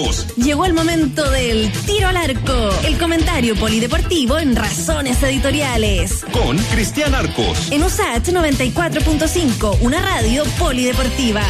Arcos. 0.00 0.26
Llegó 0.36 0.64
el 0.64 0.72
momento 0.72 1.28
del 1.30 1.70
tiro 1.86 2.08
al 2.08 2.16
arco, 2.16 2.70
el 2.84 2.98
comentario 2.98 3.54
polideportivo 3.56 4.38
en 4.38 4.56
Razones 4.56 5.22
Editoriales. 5.22 6.24
Con 6.32 6.56
Cristian 6.56 7.14
Arcos. 7.14 7.70
En 7.70 7.82
USAT 7.82 8.28
94.5, 8.28 9.78
una 9.82 10.00
radio 10.00 10.44
polideportiva. 10.58 11.42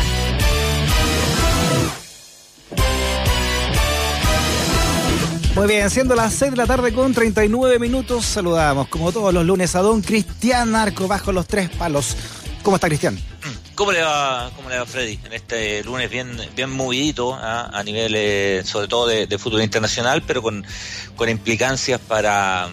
Muy 5.54 5.66
bien, 5.66 5.90
siendo 5.90 6.14
las 6.14 6.32
6 6.34 6.52
de 6.52 6.56
la 6.56 6.66
tarde 6.66 6.92
con 6.92 7.12
39 7.12 7.78
minutos, 7.78 8.24
saludamos 8.24 8.88
como 8.88 9.12
todos 9.12 9.34
los 9.34 9.44
lunes 9.44 9.74
a 9.74 9.80
don 9.80 10.00
Cristian 10.00 10.74
Arco 10.74 11.06
bajo 11.06 11.32
los 11.32 11.46
tres 11.46 11.68
palos. 11.70 12.16
¿Cómo 12.62 12.76
está 12.76 12.88
Cristian? 12.88 13.18
¿Cómo 13.80 13.92
le 13.92 14.02
va, 14.02 14.50
cómo 14.56 14.68
le 14.68 14.76
va 14.76 14.84
Freddy 14.84 15.18
en 15.24 15.32
este 15.32 15.82
lunes 15.84 16.10
bien, 16.10 16.38
bien 16.54 16.68
movidito 16.68 17.32
¿ah? 17.32 17.70
a 17.72 17.82
nivel, 17.82 18.12
eh, 18.14 18.60
sobre 18.62 18.88
todo 18.88 19.06
de, 19.06 19.26
de, 19.26 19.38
fútbol 19.38 19.62
internacional, 19.62 20.20
pero 20.20 20.42
con, 20.42 20.66
con 21.16 21.30
implicancias 21.30 21.98
para 21.98 22.68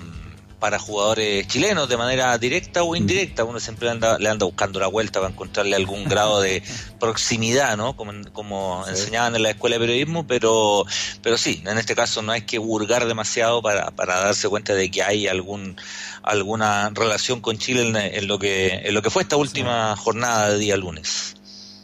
para 0.59 0.79
jugadores 0.79 1.47
chilenos 1.47 1.87
de 1.87 1.97
manera 1.97 2.37
directa 2.37 2.83
o 2.83 2.95
indirecta. 2.95 3.43
Uno 3.43 3.59
siempre 3.59 3.89
anda, 3.89 4.17
le 4.17 4.29
anda 4.29 4.45
buscando 4.45 4.79
la 4.79 4.87
vuelta 4.87 5.19
para 5.19 5.31
encontrarle 5.31 5.75
algún 5.75 6.03
grado 6.09 6.41
de 6.41 6.63
proximidad, 6.99 7.77
¿no? 7.77 7.95
Como, 7.95 8.13
como 8.33 8.85
enseñaban 8.87 9.35
en 9.35 9.43
la 9.43 9.51
escuela 9.51 9.75
de 9.75 9.79
periodismo, 9.81 10.25
pero, 10.25 10.85
pero 11.21 11.37
sí, 11.37 11.63
en 11.65 11.77
este 11.77 11.95
caso 11.95 12.21
no 12.21 12.31
hay 12.31 12.41
que 12.41 12.59
hurgar 12.59 13.07
demasiado 13.07 13.61
para, 13.61 13.91
para 13.91 14.19
darse 14.19 14.49
cuenta 14.49 14.73
de 14.73 14.89
que 14.89 15.03
hay 15.03 15.27
algún 15.27 15.75
alguna 16.23 16.89
relación 16.89 17.39
con 17.39 17.57
Chile 17.57 17.87
en, 17.87 17.95
en 17.95 18.27
lo 18.27 18.37
que 18.37 18.81
en 18.83 18.93
lo 18.93 19.01
que 19.01 19.09
fue 19.09 19.21
esta 19.21 19.37
última 19.37 19.95
sí. 19.95 20.01
jornada 20.03 20.51
de 20.51 20.57
día 20.57 20.75
lunes. 20.75 21.35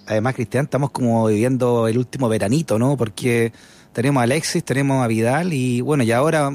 Además, 0.06 0.36
Cristian, 0.36 0.66
estamos 0.66 0.92
como 0.92 1.28
viviendo 1.28 1.88
el 1.88 1.98
último 1.98 2.28
veranito, 2.28 2.78
¿no? 2.78 2.98
Porque 2.98 3.54
tenemos 3.94 4.22
a 4.22 4.24
Alexis, 4.24 4.64
tenemos 4.64 5.04
a 5.04 5.08
Vidal 5.08 5.54
y 5.54 5.82
bueno, 5.82 6.04
y 6.04 6.12
ahora 6.12 6.52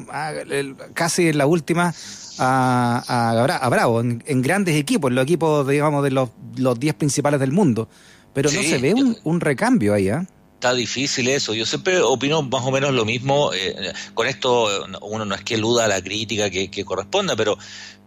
casi 0.94 1.28
en 1.28 1.38
la 1.38 1.46
última 1.46 1.94
a, 2.38 3.02
a, 3.06 3.56
a 3.56 3.68
Bravo, 3.68 4.00
en, 4.00 4.22
en, 4.26 4.42
grandes 4.42 4.76
equipos, 4.76 5.10
en 5.10 5.16
los 5.16 5.24
equipos, 5.24 5.66
digamos, 5.66 6.04
de 6.04 6.10
los 6.10 6.80
10 6.80 6.94
principales 6.94 7.40
del 7.40 7.52
mundo. 7.52 7.88
Pero 8.32 8.50
sí, 8.50 8.56
no 8.56 8.62
se 8.62 8.78
ve 8.78 8.94
un, 8.94 9.16
un 9.24 9.40
recambio 9.40 9.94
ahí, 9.94 10.08
¿eh? 10.08 10.26
Está 10.58 10.74
difícil 10.74 11.28
eso. 11.28 11.54
Yo 11.54 11.64
siempre 11.64 12.00
opino 12.00 12.42
más 12.42 12.64
o 12.64 12.72
menos 12.72 12.92
lo 12.92 13.04
mismo. 13.04 13.52
Eh, 13.54 13.92
con 14.12 14.26
esto 14.26 14.68
uno 15.02 15.24
no 15.24 15.36
es 15.36 15.44
que 15.44 15.54
eluda 15.54 15.86
la 15.86 16.02
crítica 16.02 16.50
que, 16.50 16.68
que, 16.68 16.84
corresponda, 16.84 17.36
pero, 17.36 17.56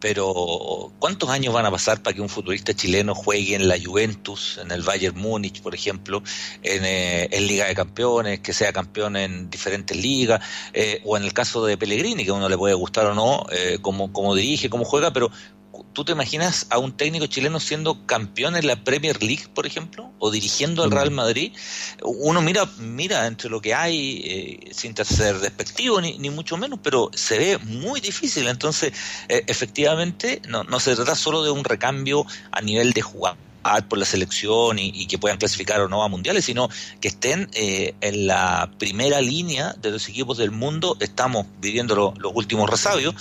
pero 0.02 0.92
¿cuántos 1.00 1.30
años 1.30 1.54
van 1.54 1.66
a 1.66 1.72
pasar 1.72 2.04
para 2.04 2.14
que 2.14 2.20
un 2.20 2.28
futbolista 2.28 2.74
chileno 2.74 3.16
juegue 3.16 3.56
en 3.56 3.70
la 3.70 3.78
Juventus, 3.82 4.60
en 4.62 4.70
el 4.72 4.82
Bayern 4.82 5.18
Múnich, 5.18 5.62
por 5.62 5.74
ejemplo, 5.74 6.24
en, 6.62 6.84
eh, 6.84 7.30
en 7.32 7.48
Liga 7.48 7.68
de 7.68 7.74
Campeones, 7.74 8.42
que 8.42 8.52
sea 8.52 8.74
campeón 8.74 9.16
en 9.16 9.50
diferentes 9.50 9.96
ligas, 9.96 10.44
eh, 10.74 11.02
o 11.06 11.16
en 11.16 11.24
el 11.24 11.32
caso 11.32 11.66
de 11.66 11.78
Pellegrini, 11.78 12.26
que 12.26 12.32
a 12.32 12.34
uno 12.34 12.50
le 12.50 12.58
puede 12.58 12.74
gustar 12.74 13.06
o 13.06 13.16
no, 13.16 13.46
eh, 13.50 13.78
cómo, 13.82 14.12
cómo 14.12 14.36
dirige, 14.36 14.70
cómo 14.70 14.84
juega, 14.84 15.14
pero 15.14 15.32
¿tú 15.94 16.06
te 16.06 16.12
imaginas 16.12 16.68
a 16.70 16.78
un 16.78 16.92
técnico 16.92 17.28
chileno 17.28 17.60
siendo 17.60 18.06
campeón 18.06 18.56
en 18.56 18.68
la 18.68 18.84
Premier 18.84 19.22
League, 19.22 19.48
por 19.54 19.66
ejemplo, 19.66 20.12
o 20.20 20.32
dirigiendo 20.32 20.84
al 20.84 20.92
Real 20.92 21.12
Madrid? 21.12 21.54
Uno 22.04 22.42
mira, 22.42 22.66
mira 22.78 23.28
entre 23.28 23.50
lo 23.50 23.62
que 23.62 23.74
hay, 23.74 24.22
eh, 24.24 24.72
sin 24.74 24.96
ser 24.96 25.40
despectivo 25.40 26.02
ni, 26.02 26.18
ni, 26.18 26.30
mucho 26.30 26.58
menos, 26.58 26.80
pero 26.82 27.10
se 27.14 27.38
ve 27.38 27.58
muy 27.60 28.00
difícil. 28.00 28.48
Entonces, 28.48 28.94
eh, 29.30 29.44
efectivamente, 29.48 30.42
no, 30.48 30.64
no 30.64 30.80
se 30.80 30.96
trata 30.96 31.16
solo 31.16 31.44
de 31.44 31.52
un 31.52 31.64
recambio 31.64 32.26
a 32.52 32.62
nivel 32.62 32.94
de 32.94 33.02
jugador 33.02 33.51
por 33.88 34.00
la 34.00 34.06
selección 34.06 34.80
y, 34.80 35.06
que 35.06 35.18
puedan 35.18 35.38
clasificar 35.38 35.82
o 35.82 35.90
no 35.90 36.04
a 36.04 36.08
mundiales, 36.08 36.46
sino 36.46 36.70
que 37.00 37.10
estén 37.10 37.50
eh, 37.54 37.94
en 38.02 38.28
la 38.28 38.72
primera 38.78 39.22
línea 39.22 39.74
de 39.82 39.92
los 39.92 40.08
equipos 40.10 40.38
del 40.38 40.52
mundo. 40.52 40.98
Estamos 41.00 41.46
viviendo 41.60 41.96
lo, 41.96 42.14
los 42.18 42.32
últimos 42.36 42.70
resabios. 42.70 43.16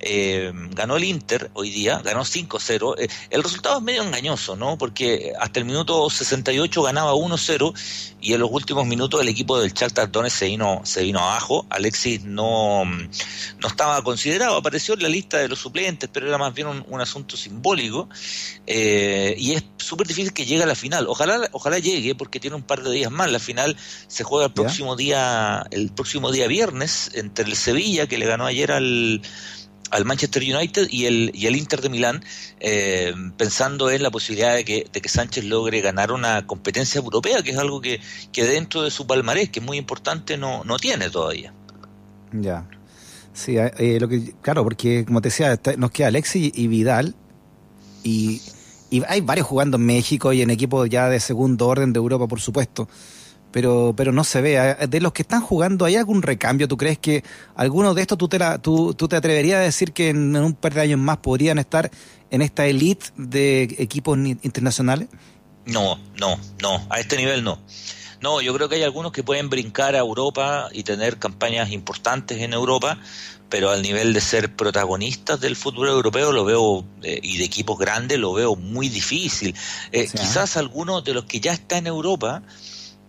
Eh, 0.00 0.52
ganó 0.70 0.96
el 0.96 1.04
Inter 1.04 1.50
hoy 1.54 1.70
día, 1.70 2.00
ganó 2.04 2.24
5-0. 2.24 2.94
Eh, 2.98 3.08
el 3.30 3.42
resultado 3.42 3.78
es 3.78 3.82
medio 3.82 4.02
engañoso, 4.02 4.56
¿no? 4.56 4.78
Porque 4.78 5.32
hasta 5.38 5.60
el 5.60 5.66
minuto 5.66 6.08
68 6.08 6.82
ganaba 6.82 7.14
1-0 7.14 7.74
y 8.20 8.32
en 8.32 8.40
los 8.40 8.50
últimos 8.50 8.86
minutos 8.86 9.20
el 9.20 9.28
equipo 9.28 9.60
del 9.60 9.72
Shakhtar 9.72 10.10
Donetsk 10.10 10.38
se 10.38 10.46
vino, 10.46 10.80
se 10.84 11.02
vino 11.02 11.18
abajo. 11.20 11.66
Alexis 11.70 12.24
no, 12.24 12.84
no 12.84 13.68
estaba 13.68 14.02
considerado, 14.02 14.56
apareció 14.56 14.94
en 14.94 15.02
la 15.02 15.08
lista 15.08 15.38
de 15.38 15.48
los 15.48 15.58
suplentes, 15.58 16.08
pero 16.12 16.28
era 16.28 16.38
más 16.38 16.54
bien 16.54 16.84
un 16.86 17.00
asunto 17.00 17.36
simbólico. 17.36 18.08
y 18.66 19.52
es 19.52 19.64
súper 19.82 20.06
difícil 20.06 20.32
que 20.32 20.46
llegue 20.46 20.62
a 20.62 20.66
la 20.66 20.74
final. 20.74 21.06
Ojalá, 21.08 21.48
ojalá 21.52 21.78
llegue 21.78 22.14
porque 22.14 22.40
tiene 22.40 22.56
un 22.56 22.62
par 22.62 22.82
de 22.82 22.90
días 22.90 23.10
más. 23.10 23.30
La 23.30 23.38
final 23.38 23.76
se 24.06 24.24
juega 24.24 24.46
el 24.46 24.52
próximo 24.52 24.96
día, 24.96 25.64
el 25.70 25.90
próximo 25.90 26.30
día 26.32 26.46
viernes 26.46 27.10
entre 27.14 27.44
el 27.44 27.56
Sevilla 27.56 28.06
que 28.06 28.18
le 28.18 28.26
ganó 28.26 28.46
ayer 28.46 28.72
al 28.72 29.22
al 29.92 30.06
Manchester 30.06 30.42
United 30.42 30.88
y 30.90 31.04
el, 31.04 31.30
y 31.34 31.46
el 31.46 31.54
Inter 31.54 31.82
de 31.82 31.90
Milán, 31.90 32.24
eh, 32.60 33.12
pensando 33.36 33.90
en 33.90 34.02
la 34.02 34.10
posibilidad 34.10 34.54
de 34.54 34.64
que, 34.64 34.86
de 34.90 35.00
que 35.02 35.08
Sánchez 35.10 35.44
logre 35.44 35.82
ganar 35.82 36.12
una 36.12 36.46
competencia 36.46 36.98
europea, 36.98 37.42
que 37.42 37.50
es 37.50 37.58
algo 37.58 37.82
que, 37.82 38.00
que 38.32 38.44
dentro 38.44 38.82
de 38.82 38.90
su 38.90 39.06
palmarés, 39.06 39.50
que 39.50 39.60
es 39.60 39.66
muy 39.66 39.76
importante, 39.76 40.38
no, 40.38 40.64
no 40.64 40.78
tiene 40.78 41.10
todavía. 41.10 41.52
Ya. 42.32 42.66
Sí, 43.34 43.56
eh, 43.58 43.98
lo 44.00 44.08
que, 44.08 44.32
claro, 44.40 44.64
porque 44.64 45.04
como 45.04 45.20
te 45.20 45.28
decía, 45.28 45.60
nos 45.76 45.90
queda 45.90 46.08
Alexis 46.08 46.52
y 46.54 46.66
Vidal 46.68 47.14
y 48.02 48.40
y 48.92 49.02
hay 49.08 49.22
varios 49.22 49.46
jugando 49.46 49.78
en 49.78 49.86
México 49.86 50.34
y 50.34 50.42
en 50.42 50.50
equipos 50.50 50.86
ya 50.90 51.08
de 51.08 51.18
segundo 51.18 51.66
orden 51.66 51.94
de 51.94 51.98
Europa, 51.98 52.28
por 52.28 52.42
supuesto. 52.42 52.90
Pero, 53.50 53.94
pero 53.96 54.12
no 54.12 54.22
se 54.22 54.42
ve. 54.42 54.76
De 54.86 55.00
los 55.00 55.12
que 55.14 55.22
están 55.22 55.40
jugando, 55.40 55.86
¿hay 55.86 55.96
algún 55.96 56.20
recambio? 56.20 56.68
¿Tú 56.68 56.76
crees 56.76 56.98
que 56.98 57.24
algunos 57.54 57.94
de 57.94 58.02
estos 58.02 58.18
tú 58.18 58.28
te, 58.28 58.38
tú, 58.60 58.92
tú 58.92 59.08
te 59.08 59.16
atreverías 59.16 59.60
a 59.60 59.62
decir 59.62 59.92
que 59.94 60.10
en, 60.10 60.36
en 60.36 60.44
un 60.44 60.52
par 60.52 60.74
de 60.74 60.82
años 60.82 61.00
más 61.00 61.16
podrían 61.18 61.58
estar 61.58 61.90
en 62.30 62.42
esta 62.42 62.66
elite 62.66 63.06
de 63.16 63.62
equipos 63.78 64.18
internacionales? 64.18 65.08
No, 65.64 65.98
no, 66.20 66.38
no. 66.60 66.86
A 66.90 67.00
este 67.00 67.16
nivel 67.16 67.44
no. 67.44 67.58
No, 68.22 68.40
yo 68.40 68.54
creo 68.54 68.68
que 68.68 68.76
hay 68.76 68.84
algunos 68.84 69.10
que 69.10 69.24
pueden 69.24 69.50
brincar 69.50 69.96
a 69.96 69.98
Europa 69.98 70.68
y 70.72 70.84
tener 70.84 71.18
campañas 71.18 71.72
importantes 71.72 72.40
en 72.40 72.52
Europa, 72.52 72.98
pero 73.48 73.70
al 73.70 73.82
nivel 73.82 74.14
de 74.14 74.20
ser 74.20 74.54
protagonistas 74.54 75.40
del 75.40 75.56
fútbol 75.56 75.88
europeo 75.88 76.30
lo 76.30 76.44
veo 76.44 76.84
eh, 77.02 77.18
y 77.20 77.38
de 77.38 77.44
equipos 77.44 77.76
grandes 77.78 78.18
lo 78.20 78.32
veo 78.32 78.54
muy 78.54 78.88
difícil. 78.88 79.54
Eh. 79.90 80.08
Quizás 80.08 80.56
algunos 80.56 81.02
de 81.02 81.14
los 81.14 81.24
que 81.24 81.40
ya 81.40 81.52
están 81.52 81.78
en 81.78 81.88
Europa 81.88 82.42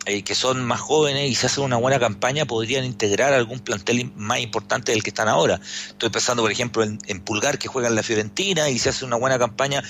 eh, 0.06 0.24
que 0.24 0.36
son 0.36 0.64
más 0.66 0.82
jóvenes 0.82 1.30
y 1.30 1.36
se 1.36 1.46
hacen 1.46 1.64
una 1.64 1.78
buena 1.78 1.98
campaña 1.98 2.46
podrían 2.46 2.84
integrar 2.84 3.34
algún 3.34 3.60
plantel 3.60 4.12
más 4.16 4.40
importante 4.40 4.92
del 4.92 5.02
que 5.02 5.12
están 5.12 5.30
ahora. 5.30 5.62
Estoy 5.88 6.10
pensando, 6.10 6.44
por 6.44 6.52
ejemplo, 6.52 6.84
en, 6.84 7.00
en, 7.08 7.22
Pulgar, 7.22 7.58
que 7.58 7.70
juega 7.70 7.88
en 7.88 7.96
la 7.96 8.04
Fiorentina 8.04 8.70
y 8.70 8.80
se 8.80 8.90
hace 8.90 9.06
una 9.06 9.16
buena 9.16 9.40
campaña, 9.40 9.82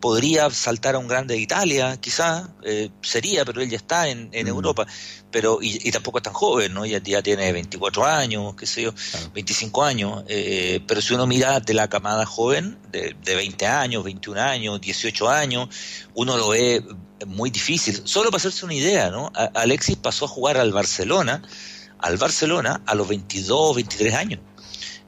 podría 0.00 0.50
saltar 0.50 0.96
a 0.96 0.98
un 0.98 1.06
grande 1.06 1.34
de 1.34 1.40
Italia, 1.40 1.96
quizás, 2.00 2.48
eh, 2.64 2.90
sería, 3.00 3.44
pero 3.44 3.60
él 3.60 3.70
ya 3.70 3.76
está 3.76 4.08
en, 4.08 4.28
en 4.32 4.46
mm. 4.46 4.48
Europa. 4.48 4.86
Pero, 5.30 5.60
y, 5.62 5.86
y, 5.86 5.92
tampoco 5.92 6.18
es 6.18 6.24
tan 6.24 6.32
joven, 6.32 6.74
¿no? 6.74 6.84
Ya, 6.84 7.00
ya 7.00 7.22
tiene 7.22 7.52
24 7.52 8.04
años, 8.04 8.56
qué 8.56 8.66
sé 8.66 8.82
yo, 8.82 8.92
claro. 8.92 9.30
25 9.32 9.84
años. 9.84 10.24
Eh, 10.26 10.80
pero 10.88 11.00
si 11.00 11.14
uno 11.14 11.28
mira 11.28 11.60
de 11.60 11.74
la 11.74 11.88
camada 11.88 12.26
joven, 12.26 12.76
de, 12.90 13.14
de 13.22 13.34
20 13.36 13.66
años, 13.68 14.02
21 14.02 14.40
años, 14.40 14.80
18 14.80 15.30
años, 15.30 15.68
uno 16.14 16.36
lo 16.36 16.48
ve 16.48 16.82
muy 17.26 17.50
difícil. 17.50 18.00
Solo 18.04 18.30
para 18.30 18.38
hacerse 18.38 18.64
una 18.64 18.74
idea, 18.74 19.10
¿no? 19.10 19.32
Alexis 19.54 19.96
pasó 19.96 20.24
a 20.24 20.28
jugar 20.28 20.56
al 20.56 20.72
Barcelona, 20.72 21.42
al 21.98 22.16
Barcelona 22.16 22.82
a 22.86 22.94
los 22.94 23.08
22, 23.08 23.76
23 23.76 24.14
años. 24.14 24.40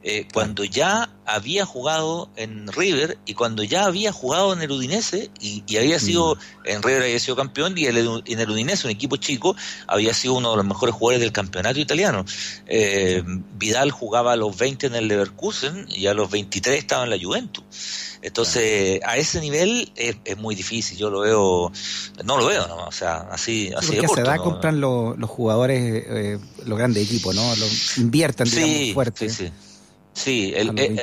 Eh, 0.04 0.26
cuando 0.32 0.64
ya 0.64 1.10
había 1.26 1.64
jugado 1.64 2.28
en 2.34 2.66
River 2.72 3.18
y 3.24 3.34
cuando 3.34 3.62
ya 3.62 3.84
había 3.84 4.10
jugado 4.10 4.52
en 4.52 4.60
el 4.60 4.72
Udinese 4.72 5.30
y, 5.40 5.62
y 5.68 5.76
había 5.76 6.00
sido, 6.00 6.34
mm. 6.34 6.38
en 6.64 6.82
River 6.82 7.02
había 7.02 7.20
sido 7.20 7.36
campeón 7.36 7.74
y 7.76 7.84
el, 7.84 7.98
en 7.98 8.40
el 8.40 8.50
Udinese, 8.50 8.88
un 8.88 8.90
equipo 8.90 9.16
chico, 9.16 9.54
había 9.86 10.12
sido 10.12 10.34
uno 10.34 10.50
de 10.50 10.56
los 10.56 10.66
mejores 10.66 10.94
jugadores 10.94 11.20
del 11.20 11.30
campeonato 11.30 11.78
italiano. 11.78 12.24
Eh, 12.66 13.22
Vidal 13.56 13.92
jugaba 13.92 14.32
a 14.32 14.36
los 14.36 14.56
20 14.56 14.88
en 14.88 14.94
el 14.96 15.06
Leverkusen 15.06 15.86
y 15.88 16.06
a 16.06 16.14
los 16.14 16.30
23 16.30 16.78
estaba 16.78 17.04
en 17.04 17.10
la 17.10 17.18
Juventus. 17.20 17.64
Entonces, 18.22 19.00
a 19.04 19.16
ese 19.16 19.40
nivel 19.40 19.92
es, 19.96 20.16
es, 20.24 20.38
muy 20.38 20.54
difícil, 20.54 20.96
yo 20.96 21.10
lo 21.10 21.20
veo, 21.20 21.72
no 22.24 22.38
lo 22.38 22.46
veo, 22.46 22.68
¿no? 22.68 22.86
O 22.86 22.92
sea, 22.92 23.28
así, 23.32 23.68
sí, 23.68 23.74
así 23.76 23.96
de 23.96 24.06
corto, 24.06 24.14
se 24.14 24.22
da, 24.22 24.36
¿no? 24.36 24.44
compran 24.44 24.80
lo, 24.80 25.16
los 25.16 25.28
jugadores, 25.28 26.04
eh, 26.08 26.38
los 26.64 26.78
grandes 26.78 27.04
equipos, 27.04 27.34
¿no? 27.34 27.54
Lo 27.56 27.66
invierten, 27.96 28.48
digamos, 28.48 28.76
sí, 28.76 28.92
fuerte. 28.94 29.28
Sí, 29.28 29.46
sí. 29.46 29.52
Sí, 30.14 30.52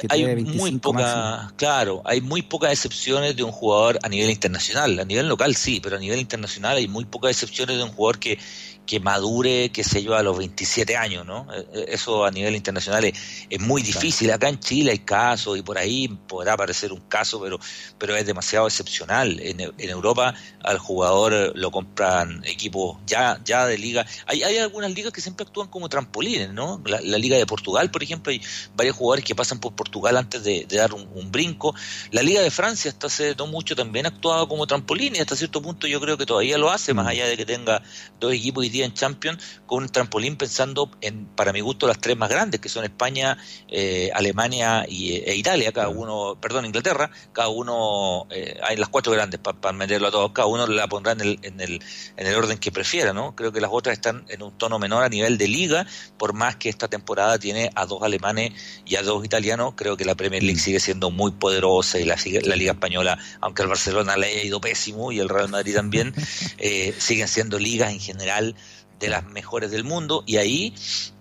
hay 0.09 0.35
muy 0.43 0.77
poca, 0.77 1.51
claro, 1.55 2.03
hay 2.05 2.21
muy 2.21 2.43
pocas 2.43 2.71
excepciones 2.71 3.35
de 3.35 3.43
un 3.43 3.51
jugador 3.51 3.97
a 4.03 4.09
nivel 4.09 4.29
internacional. 4.29 4.99
A 4.99 5.05
nivel 5.05 5.27
local 5.27 5.55
sí, 5.55 5.79
pero 5.81 5.95
a 5.95 5.99
nivel 5.99 6.19
internacional 6.19 6.77
hay 6.77 6.87
muy 6.87 7.05
pocas 7.05 7.31
excepciones 7.31 7.77
de 7.77 7.83
un 7.83 7.89
jugador 7.89 8.19
que, 8.19 8.37
que 8.85 8.99
madure, 8.99 9.69
qué 9.71 9.83
sé 9.83 10.03
yo, 10.03 10.15
a 10.15 10.21
los 10.21 10.37
27 10.37 10.95
años, 10.95 11.25
¿no? 11.25 11.47
Eh, 11.53 11.65
eh, 11.73 11.85
eso 11.89 12.23
a 12.23 12.31
nivel 12.31 12.55
internacional 12.55 13.05
es, 13.05 13.59
muy 13.59 13.81
difícil. 13.81 14.31
Acá 14.31 14.47
en 14.49 14.59
Chile 14.59 14.91
hay 14.91 14.99
casos 14.99 15.57
y 15.57 15.63
por 15.63 15.77
ahí 15.77 16.07
podrá 16.07 16.53
aparecer 16.53 16.93
un 16.93 17.01
caso, 17.01 17.41
pero, 17.41 17.59
pero 17.97 18.15
es 18.15 18.25
demasiado 18.25 18.67
excepcional. 18.67 19.39
En, 19.41 19.59
en 19.59 19.89
Europa 19.89 20.33
al 20.63 20.77
jugador 20.77 21.51
lo 21.55 21.71
compran 21.71 22.43
equipos 22.59 22.97
ya, 23.07 23.39
ya 23.45 23.65
de 23.65 23.77
liga. 23.77 24.05
Hay, 24.25 24.43
hay 24.43 24.57
algunas 24.57 24.91
ligas 24.91 25.13
que 25.13 25.21
siempre 25.21 25.45
actúan 25.45 25.69
como 25.69 25.87
trampolines, 25.87 26.51
¿no? 26.51 26.81
La, 26.85 26.99
Liga 27.19 27.37
de 27.37 27.45
Portugal, 27.45 27.91
por 27.91 28.01
ejemplo, 28.01 28.31
hay 28.31 28.41
varios 28.75 28.95
jugadores 28.95 29.25
que 29.25 29.35
pasan 29.35 29.59
por 29.59 29.73
Portugal 29.75 30.15
antes 30.17 30.43
de, 30.43 30.65
dar 30.69 30.93
un, 30.93 31.31
brinco. 31.31 31.75
La 32.11 32.21
Liga 32.21 32.41
de 32.41 32.49
Francia 32.49 32.89
hasta 32.89 33.07
hace 33.07 33.35
no 33.35 33.47
mucho 33.47 33.75
también 33.75 34.05
ha 34.05 34.09
actuado 34.09 34.47
como 34.47 34.65
trampolín 34.67 35.15
y 35.15 35.19
hasta 35.19 35.35
cierto 35.35 35.61
punto 35.61 35.85
yo 35.85 35.99
creo 35.99 36.17
que 36.17 36.25
todavía 36.25 36.57
lo 36.57 36.71
hace, 36.71 36.93
más 36.93 37.05
mm. 37.05 37.09
allá 37.09 37.27
de 37.27 37.37
que 37.37 37.45
tenga 37.45 37.81
dos 38.19 38.33
equipos 38.33 38.65
y 38.65 38.81
en 38.81 38.93
Champions 38.93 39.43
con 39.65 39.83
un 39.83 39.89
trampolín 39.89 40.37
pensando 40.37 40.89
en, 41.01 41.25
para 41.25 41.53
mi 41.53 41.61
gusto, 41.61 41.87
las 41.87 41.99
tres 41.99 42.17
más 42.17 42.29
grandes, 42.29 42.59
que 42.59 42.69
son 42.69 42.83
España, 42.83 43.37
eh, 43.67 44.09
Alemania 44.13 44.85
y, 44.87 45.15
e 45.15 45.35
Italia, 45.35 45.71
cada 45.71 45.89
uno, 45.89 46.37
perdón, 46.39 46.65
Inglaterra, 46.65 47.11
cada 47.33 47.49
uno, 47.49 48.27
eh, 48.31 48.59
hay 48.63 48.77
las 48.77 48.89
cuatro 48.89 49.11
grandes, 49.11 49.39
para 49.39 49.73
meterlo 49.73 50.07
a 50.07 50.11
todos, 50.11 50.31
cada 50.31 50.47
uno 50.47 50.65
la 50.67 50.87
pondrá 50.87 51.13
en 51.13 51.21
el, 51.21 51.39
en, 51.43 51.61
el, 51.61 51.83
en 52.17 52.27
el 52.27 52.35
orden 52.35 52.48
que 52.57 52.71
prefiera, 52.71 53.13
¿no? 53.13 53.35
Creo 53.35 53.51
que 53.51 53.61
las 53.61 53.69
otras 53.71 53.93
están 53.93 54.25
en 54.29 54.41
un 54.41 54.57
tono 54.57 54.79
menor 54.79 55.03
a 55.03 55.09
nivel 55.09 55.37
de 55.37 55.47
liga, 55.47 55.85
por 56.17 56.33
más 56.33 56.55
que 56.55 56.69
esta 56.69 56.87
temporada 56.87 57.37
tiene 57.37 57.69
a 57.75 57.85
dos 57.85 58.01
alemanes 58.01 58.53
y 58.85 58.95
a 58.95 59.03
dos 59.03 59.23
italianos, 59.23 59.73
creo 59.75 59.97
que 59.97 60.05
la 60.05 60.15
Premier 60.15 60.41
League 60.41 60.59
mm. 60.59 60.63
sigue 60.63 60.79
siendo 60.79 61.11
muy 61.11 61.31
poderosa 61.31 61.99
y 61.99 62.05
la, 62.05 62.17
la 62.43 62.55
Liga 62.55 62.71
Española, 62.71 63.19
aunque 63.41 63.61
el 63.61 63.67
Barcelona 63.67 64.17
le 64.17 64.27
haya 64.27 64.43
ido 64.43 64.59
pésimo 64.59 65.11
y 65.11 65.19
el 65.19 65.29
Real 65.29 65.49
Madrid 65.49 65.75
también, 65.75 66.13
eh, 66.57 66.95
siguen 66.97 67.27
siendo 67.27 67.59
ligas 67.59 67.91
en 67.91 67.99
general 67.99 68.55
de 68.99 69.09
las 69.09 69.25
mejores 69.25 69.71
del 69.71 69.83
mundo 69.83 70.23
y 70.25 70.37
ahí, 70.37 70.73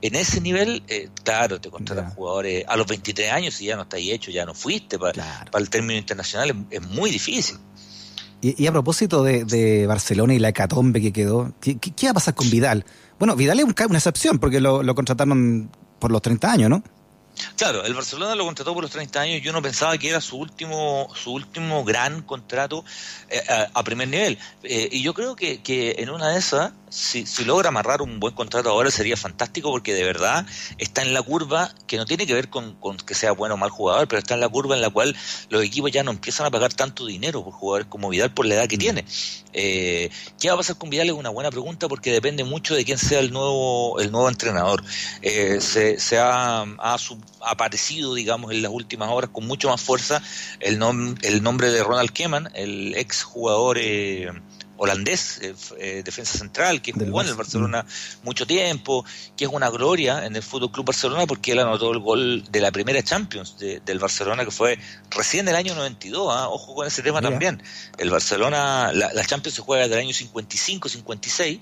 en 0.03 0.17
ese 0.17 0.41
nivel, 0.41 0.83
eh, 0.89 1.09
claro, 1.23 1.61
te 1.61 1.71
contratan 1.71 2.11
jugadores 2.11 2.65
a 2.67 2.77
los 2.77 2.87
23 2.87 3.33
años 3.33 3.61
y 3.61 3.67
ya 3.67 3.77
no 3.77 3.83
está 3.83 3.97
ahí 3.97 4.11
hecho, 4.11 4.31
ya 4.31 4.45
no 4.45 4.55
fuiste 4.55 4.99
para, 4.99 5.47
el 5.55 5.71
término 5.71 5.99
internacional, 5.99 6.67
es, 6.71 6.83
muy 6.83 7.11
difícil. 7.11 7.59
Y, 8.41 8.67
a 8.67 8.73
propósito 8.73 9.23
de, 9.23 9.87
Barcelona 9.87 10.35
y 10.35 10.39
la 10.39 10.51
hecatombe 10.51 11.01
que 11.01 11.13
quedó, 11.13 11.53
¿qué, 11.61 12.07
va 12.07 12.11
a 12.11 12.15
pasar 12.15 12.35
con 12.35 12.49
Vidal? 12.51 12.85
Bueno, 13.19 13.35
Vidal 13.35 13.59
es 13.59 13.65
una 13.65 13.99
excepción 13.99 14.39
porque 14.39 14.61
lo, 14.61 14.83
lo 14.83 14.95
contrataron 14.95 15.71
por 15.99 16.13
los 16.13 16.23
30 16.23 16.53
años, 16.53 16.71
¿no? 16.71 16.83
Claro, 17.57 17.85
el 17.85 17.95
Barcelona 17.95 18.35
lo 18.35 18.45
contrató 18.45 18.75
por 18.75 18.83
los 18.83 18.91
30 18.91 19.21
años 19.21 19.37
y 19.39 19.41
yo 19.41 19.53
no 19.53 19.63
pensaba 19.63 19.97
que 19.99 20.09
era 20.09 20.21
su 20.21 20.37
último 20.37 21.09
su 21.15 21.33
último 21.33 21.85
gran 21.85 22.23
contrato 22.23 22.85
eh, 23.29 23.43
a, 23.73 23.83
primer 23.85 24.09
nivel. 24.09 24.39
Eh, 24.63 24.89
y 24.93 25.03
yo 25.03 25.15
creo 25.15 25.37
que, 25.37 25.61
que 25.61 25.97
en 25.99 26.11
una 26.11 26.31
de 26.31 26.39
esas 26.39 26.73
si, 26.91 27.27
si, 27.27 27.45
logra 27.45 27.69
amarrar 27.69 28.03
un 28.03 28.21
buen 28.21 28.35
contrato 28.35 28.71
ahora 28.71 28.91
sería 28.91 29.17
fantástico 29.17 29.71
porque 29.71 29.95
de 29.95 30.05
verdad 30.05 30.47
está 30.79 31.03
en 31.03 31.15
la 31.15 31.23
curva 31.23 31.73
que 31.87 31.97
no 31.97 32.07
tiene 32.07 32.27
que 32.27 32.35
ver 32.35 32.49
con, 32.49 32.77
que 33.07 33.15
sea 33.15 33.33
bueno 33.33 33.55
o 33.55 33.57
mal 33.57 33.71
jugador, 33.71 34.09
pero 34.09 34.19
está 34.19 34.35
en 34.35 34.41
la 34.41 34.49
curva 34.49 34.75
en 34.75 34.83
la 34.83 34.91
cual 34.91 35.17
los 35.51 35.63
equipos 35.63 35.91
ya 35.91 36.03
no 36.03 36.11
empiezan 36.11 36.47
a 36.47 36.51
pagar 36.51 36.73
tanto 36.73 37.07
dinero 37.07 37.45
por 37.45 37.53
jugadores 37.53 37.87
como 37.89 38.09
Vidal 38.09 38.33
por 38.33 38.47
la 38.47 38.55
edad 38.55 38.69
que 38.69 38.77
mm. 38.77 38.81
tiene. 38.81 39.05
Eh, 39.53 40.11
¿Qué 40.41 40.49
va 40.49 40.55
a 40.55 40.57
pasar 40.59 40.77
con 40.77 40.91
Vidal? 40.91 41.09
Es 41.09 41.15
una 41.15 41.31
buena 41.31 41.51
pregunta 41.51 41.89
porque 41.89 42.13
depende 42.13 42.45
mucho 42.45 42.75
de 42.75 42.85
quién 42.85 42.99
sea 42.99 43.21
el 43.21 43.33
nuevo, 43.33 43.99
el 44.01 44.11
nuevo 44.11 44.29
entrenador. 44.29 44.83
Eh, 45.23 45.59
se, 45.61 45.99
se 45.99 46.19
ha, 46.19 46.65
aparecido, 47.41 48.15
digamos, 48.15 48.53
en 48.53 48.63
las 48.63 48.73
últimas 48.73 49.11
horas 49.11 49.31
con 49.33 49.47
mucho 49.47 49.69
más 49.69 49.81
fuerza 49.81 50.23
el, 50.61 50.81
el 51.23 51.43
nombre 51.43 51.71
de 51.71 51.83
Ronald 51.83 52.11
Keman, 52.11 52.51
el 52.55 52.95
ex 52.97 53.23
jugador... 53.23 53.79
Eh, 53.81 54.31
holandés, 54.79 55.41
eh, 55.43 55.55
eh, 55.79 56.03
defensa 56.05 56.39
central, 56.39 56.81
que 56.81 56.93
jugó 56.93 57.21
en 57.21 57.29
el 57.29 57.35
Barcelona 57.35 57.85
mucho 58.23 58.47
tiempo, 58.47 59.05
que 59.37 59.45
es 59.45 59.51
una 59.51 59.69
gloria 59.69 60.25
en 60.25 60.37
el 60.37 60.43
Fútbol 60.43 60.71
Club 60.71 60.87
Barcelona 60.87 61.27
porque 61.27 61.53
él 61.53 61.59
anotó 61.59 61.93
el 61.93 61.99
gol 61.99 62.45
de 62.51 62.61
la 62.61 62.71
primera 62.71 63.03
Champions 63.03 63.57
del 63.59 63.99
Barcelona, 63.99 64.45
que 64.45 64.51
fue 64.51 64.79
recién 65.11 65.45
del 65.47 65.57
año 65.57 65.75
92. 65.75 66.29
¿ah? 66.33 66.49
Ojo 66.49 66.75
con 66.75 66.87
ese 66.87 67.03
tema 67.03 67.21
también. 67.21 67.63
El 67.99 68.11
Barcelona, 68.11 68.93
la, 68.93 69.25
Champions 69.27 69.57
se 69.57 69.63
juega 69.63 69.89
del 69.89 69.99
año 69.99 70.15
55, 70.15 70.89
56 70.89 71.59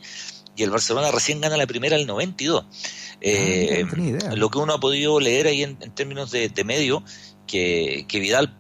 y 0.55 0.63
el 0.63 0.71
Barcelona 0.71 1.11
recién 1.11 1.41
gana 1.41 1.57
la 1.57 1.67
primera 1.67 1.97
el 1.97 2.07
92. 2.07 2.65
Ah, 2.65 3.19
eh, 3.23 3.87
lo 4.35 4.51
que 4.51 4.59
uno 4.59 4.75
ha 4.75 4.81
podido 4.81 5.19
leer 5.21 5.47
ahí 5.47 5.63
en, 5.63 5.77
términos 5.95 6.31
de, 6.31 6.51
de 6.51 6.65
medio, 6.65 7.03
que, 7.47 8.05
que 8.09 8.21
Vidal 8.21 8.55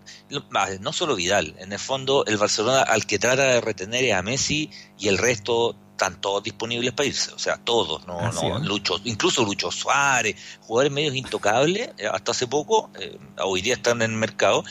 no 0.81 0.93
solo 0.93 1.17
Vidal, 1.17 1.55
en 1.58 1.73
el 1.73 1.78
fondo 1.78 2.25
el 2.26 2.37
Barcelona 2.37 2.82
al 2.82 3.06
que 3.06 3.19
trata 3.19 3.44
de 3.44 3.61
retener 3.61 4.05
es 4.05 4.14
a 4.14 4.23
Messi 4.23 4.70
y 4.99 5.08
el 5.08 5.19
resto 5.19 5.76
están 5.93 6.20
todos 6.20 6.43
disponibles 6.43 6.93
para 6.93 7.06
irse, 7.06 7.32
o 7.32 7.38
sea, 7.38 7.56
todos, 7.56 8.06
no, 8.06 8.31
no, 8.31 8.58
Lucho, 8.58 9.00
incluso 9.05 9.43
Lucho 9.44 9.70
Suárez, 9.70 10.37
jugadores 10.61 10.93
medios 10.93 11.14
intocables, 11.14 11.90
eh, 11.96 12.06
hasta 12.06 12.32
hace 12.32 12.46
poco, 12.46 12.90
eh, 13.00 13.19
hoy 13.38 13.62
día 13.62 13.75
están 13.75 14.02
en 14.02 14.11
el 14.11 14.17
mercado, 14.19 14.62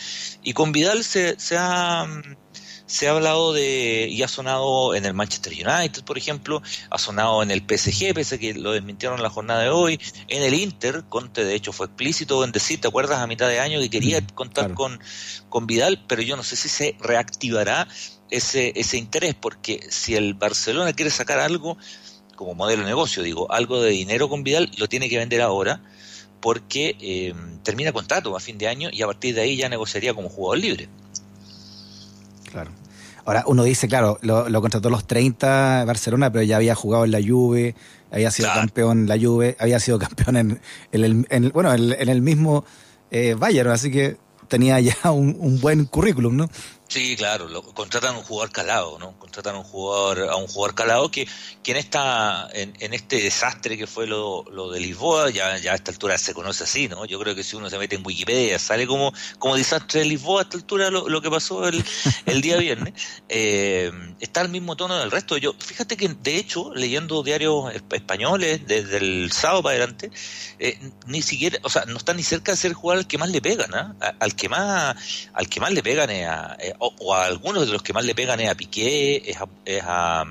y 0.44 0.54
con 0.54 0.72
Vidal 0.72 1.04
se, 1.04 1.40
se 1.40 1.58
ha 1.58 2.06
se 2.86 3.08
ha 3.08 3.12
hablado 3.12 3.54
de, 3.54 4.08
y 4.10 4.22
ha 4.22 4.28
sonado 4.28 4.94
en 4.96 5.06
el 5.06 5.14
Manchester 5.14 5.54
United, 5.54 6.04
por 6.04 6.18
ejemplo, 6.18 6.62
ha 6.90 6.98
sonado 6.98 7.42
en 7.42 7.52
el 7.52 7.62
PSG, 7.62 8.14
pese 8.14 8.40
que 8.40 8.54
lo 8.54 8.74
desmintieron 8.74 9.18
en 9.18 9.24
la 9.24 9.30
jornada 9.30 9.62
de 9.64 9.70
hoy, 9.70 10.00
en 10.28 10.44
el 10.44 10.54
Inter, 10.54 11.04
Conte 11.10 11.44
de 11.44 11.56
hecho 11.56 11.74
fue 11.74 11.88
explícito 11.88 12.44
en 12.44 12.52
decir, 12.52 12.80
¿te 12.80 12.88
acuerdas 12.88 13.20
a 13.20 13.28
mitad 13.28 13.48
de 13.48 13.60
año 13.60 13.80
que 13.80 13.90
quería 13.90 14.26
contar 14.28 14.74
con, 14.74 15.00
con 15.50 15.68
Vidal? 15.68 16.04
Pero 16.08 16.22
yo 16.22 16.36
no 16.38 16.44
sé 16.44 16.56
si 16.56 16.70
se 16.70 16.96
reactivará 17.00 17.88
ese, 18.30 18.74
ese 18.76 18.98
interés, 18.98 19.36
porque 19.36 19.80
si 19.90 20.16
el 20.16 20.34
Barcelona 20.34 20.94
quiere 20.94 21.12
sacar 21.12 21.40
algo, 21.40 21.78
como 22.36 22.54
modelo 22.54 22.84
de 22.84 22.90
negocio, 22.90 23.24
digo, 23.24 23.52
algo 23.52 23.82
de 23.82 23.92
dinero 23.92 24.30
con 24.30 24.44
Vidal, 24.44 24.70
lo 24.78 24.88
tiene 24.88 25.10
que 25.10 25.18
vender 25.18 25.42
ahora, 25.42 25.82
porque 26.40 26.96
eh, 27.00 27.34
termina 27.64 27.92
contrato 27.92 28.36
a 28.36 28.40
fin 28.40 28.58
de 28.58 28.68
año 28.68 28.90
y 28.92 29.02
a 29.02 29.08
partir 29.08 29.34
de 29.34 29.42
ahí 29.42 29.56
ya 29.56 29.70
negociaría 29.70 30.14
como 30.14 30.30
jugador 30.30 30.60
libre. 30.60 30.90
Claro. 32.56 32.72
Ahora, 33.26 33.44
uno 33.48 33.64
dice, 33.64 33.90
claro, 33.90 34.18
lo, 34.22 34.48
lo 34.48 34.62
contrató 34.62 34.88
a 34.88 34.92
los 34.92 35.06
30 35.06 35.84
Barcelona, 35.86 36.32
pero 36.32 36.44
ya 36.44 36.56
había 36.56 36.74
jugado 36.74 37.04
en 37.04 37.12
la 37.12 37.20
Juve, 37.22 37.76
había 38.10 38.32
sido 38.32 38.48
campeón 38.54 39.00
en 39.00 39.08
la 39.10 39.20
Juve, 39.20 39.58
había 39.60 39.78
sido 39.82 40.00
campeón 40.00 40.38
en, 40.38 40.60
el, 40.94 41.52
bueno, 41.52 41.74
en, 41.74 42.08
el 42.08 42.22
mismo 42.22 42.64
eh, 43.12 43.36
Bayern, 43.38 43.72
así 43.72 43.92
que 43.92 44.16
tenía 44.48 44.80
ya 44.80 45.12
un, 45.12 45.60
buen 45.60 45.84
currículum, 45.84 46.38
¿no? 46.38 46.50
Sí, 46.88 47.16
claro, 47.18 47.50
lo, 47.50 47.64
contratan 47.64 48.16
a 48.16 48.20
un 48.20 48.24
jugador 48.24 48.52
calado, 48.52 49.00
¿no? 49.00 49.18
Contratan 49.18 49.56
a 49.56 49.58
un 49.60 49.64
jugador, 49.64 50.30
a 50.30 50.36
un 50.36 50.48
jugador 50.48 50.76
calado 50.76 51.10
que, 51.10 51.28
que 51.64 51.72
en 51.72 51.78
esta, 51.78 52.48
en, 52.54 52.94
este 52.94 53.22
desastre 53.22 53.76
que 53.76 53.88
fue 53.88 54.06
lo, 54.06 54.46
lo, 54.52 54.70
de 54.70 54.80
Lisboa, 54.80 55.32
ya, 55.32 55.58
ya 55.58 55.72
a 55.72 55.76
esta 55.76 55.92
altura 55.92 56.18
se 56.20 56.34
conoce 56.36 56.64
así, 56.64 56.88
¿no? 56.88 57.06
Yo 57.06 57.20
creo 57.20 57.34
que 57.34 57.44
si 57.44 57.56
uno 57.56 57.70
se 57.72 57.80
mete 57.80 57.96
en 57.96 58.06
Wikipedia, 58.06 58.60
sale 58.60 58.86
como, 58.86 59.14
como 59.40 59.56
desastre 59.58 60.02
de 60.02 60.06
Lisboa 60.06 60.42
a 60.42 60.44
esta 60.44 60.58
altura 60.58 60.92
lo, 60.92 61.10
lo 61.10 61.22
que 61.22 61.30
pasó 61.30 61.68
el, 61.68 61.84
el 62.28 62.42
día 62.42 62.58
viernes. 62.58 62.94
Eh, 63.30 63.92
está 64.20 64.42
al 64.42 64.50
mismo 64.50 64.76
tono 64.78 64.96
del 64.98 65.10
resto. 65.10 65.38
Yo, 65.38 65.54
fíjate 65.58 65.98
que 65.98 66.08
de 66.08 66.38
hecho, 66.38 66.72
leyendo 66.74 67.24
diarios 67.24 67.74
españoles 67.92 68.62
desde 68.68 68.98
el 68.98 69.32
sábado 69.32 69.64
para 69.64 69.76
adelante, 69.76 70.12
eh, 70.60 70.80
ni 71.08 71.24
siquiera, 71.24 71.58
o 71.64 71.70
sea, 71.70 71.86
no 71.86 71.98
está 71.98 72.14
ni 72.14 72.24
cerca 72.24 72.52
de 72.52 72.58
ser 72.58 72.72
el 72.72 72.76
jugador 72.76 73.00
al 73.00 73.08
que 73.08 73.18
más 73.18 73.30
le 73.30 73.42
pegan, 73.42 73.74
¿ah? 73.74 73.96
Al 74.20 74.36
que 74.36 74.50
más, 74.50 74.96
al 75.34 75.50
que 75.50 75.60
más 75.60 75.72
le 75.72 75.82
pegan 75.82 76.10
es 76.12 76.28
a, 76.28 76.56
o, 76.80 77.14
a 77.14 77.26
algunos 77.26 77.66
de 77.66 77.74
los 77.74 77.84
que 77.84 77.94
más 77.94 78.06
le 78.06 78.16
pegan 78.16 78.40
es 78.40 78.50
a 78.50 78.56
Piqué, 78.56 79.24
es 79.26 79.38
a, 79.38 79.48
es 79.66 79.84
a, 79.86 80.26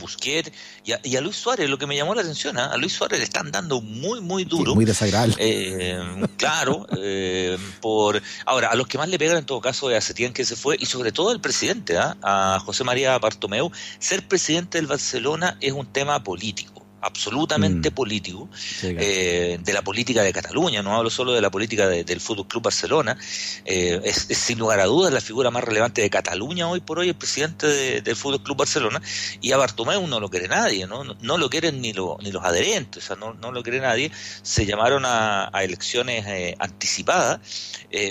Busquets 0.00 0.50
y 0.84 1.16
a, 1.16 1.20
Luis 1.20 1.36
Suárez. 1.36 1.70
Lo 1.70 1.78
que 1.78 1.86
me 1.86 1.94
llamó 1.94 2.12
la 2.12 2.22
atención, 2.22 2.58
¿ah? 2.58 2.72
a 2.72 2.76
Luis 2.76 2.92
Suárez 2.92 3.20
le 3.20 3.24
están 3.24 3.52
dando 3.52 3.80
muy, 3.80 4.20
muy 4.20 4.44
duro. 4.44 4.74
muy 4.74 4.84
desagradable. 4.84 5.36
Eh, 5.38 6.26
claro, 6.36 6.88
eh, 6.98 7.56
por 7.80 8.20
ahora, 8.46 8.68
a 8.68 8.74
los 8.74 8.88
que 8.88 8.98
más 8.98 9.08
le 9.08 9.16
pegan 9.16 9.38
en 9.38 9.46
todo 9.46 9.60
caso 9.60 9.88
es 9.90 9.96
a 9.96 10.00
Setién 10.00 10.32
que 10.32 10.44
se 10.44 10.56
fue 10.56 10.76
y 10.80 10.86
sobre 10.86 11.12
todo 11.12 11.30
el 11.30 11.40
presidente, 11.40 11.98
¿ah? 11.98 12.16
a 12.22 12.58
José 12.64 12.82
María 12.82 13.16
Bartomeu. 13.18 13.70
Ser 14.00 14.26
presidente 14.26 14.78
del 14.78 14.88
Barcelona 14.88 15.56
es 15.60 15.72
un 15.72 15.86
tema 15.86 16.24
político 16.24 16.85
absolutamente 17.00 17.90
mm. 17.90 17.94
político 17.94 18.48
eh, 18.82 19.58
de 19.60 19.72
la 19.72 19.82
política 19.82 20.22
de 20.22 20.32
Cataluña, 20.32 20.82
no 20.82 20.96
hablo 20.96 21.10
solo 21.10 21.32
de 21.32 21.40
la 21.40 21.50
política 21.50 21.88
del 21.88 22.20
Fútbol 22.20 22.48
Club 22.48 22.64
Barcelona, 22.64 23.16
eh, 23.64 24.00
es, 24.04 24.26
sin 24.30 24.58
lugar 24.58 24.80
a 24.80 24.86
dudas 24.86 25.12
la 25.12 25.20
figura 25.20 25.50
más 25.50 25.64
relevante 25.64 26.02
de 26.02 26.10
Cataluña 26.10 26.68
hoy 26.68 26.80
por 26.80 26.98
hoy, 26.98 27.08
el 27.08 27.14
presidente 27.14 28.00
del 28.00 28.16
Fútbol 28.16 28.42
Club 28.42 28.58
Barcelona, 28.58 29.00
y 29.40 29.52
a 29.52 29.56
Bartomeu 29.56 30.06
no 30.06 30.20
lo 30.20 30.30
quiere 30.30 30.48
nadie, 30.48 30.86
no, 30.86 31.04
no, 31.04 31.38
lo 31.38 31.50
quieren 31.50 31.80
ni, 31.80 31.92
ni 31.92 32.32
los 32.32 32.44
adherentes, 32.44 33.04
o 33.04 33.06
sea, 33.06 33.16
no, 33.16 33.34
no 33.34 33.52
lo 33.52 33.62
quiere 33.62 33.80
nadie, 33.80 34.10
se 34.42 34.66
llamaron 34.66 35.04
a, 35.04 35.50
elecciones 35.62 36.26
eh, 36.26 36.54
anticipadas 36.58 37.40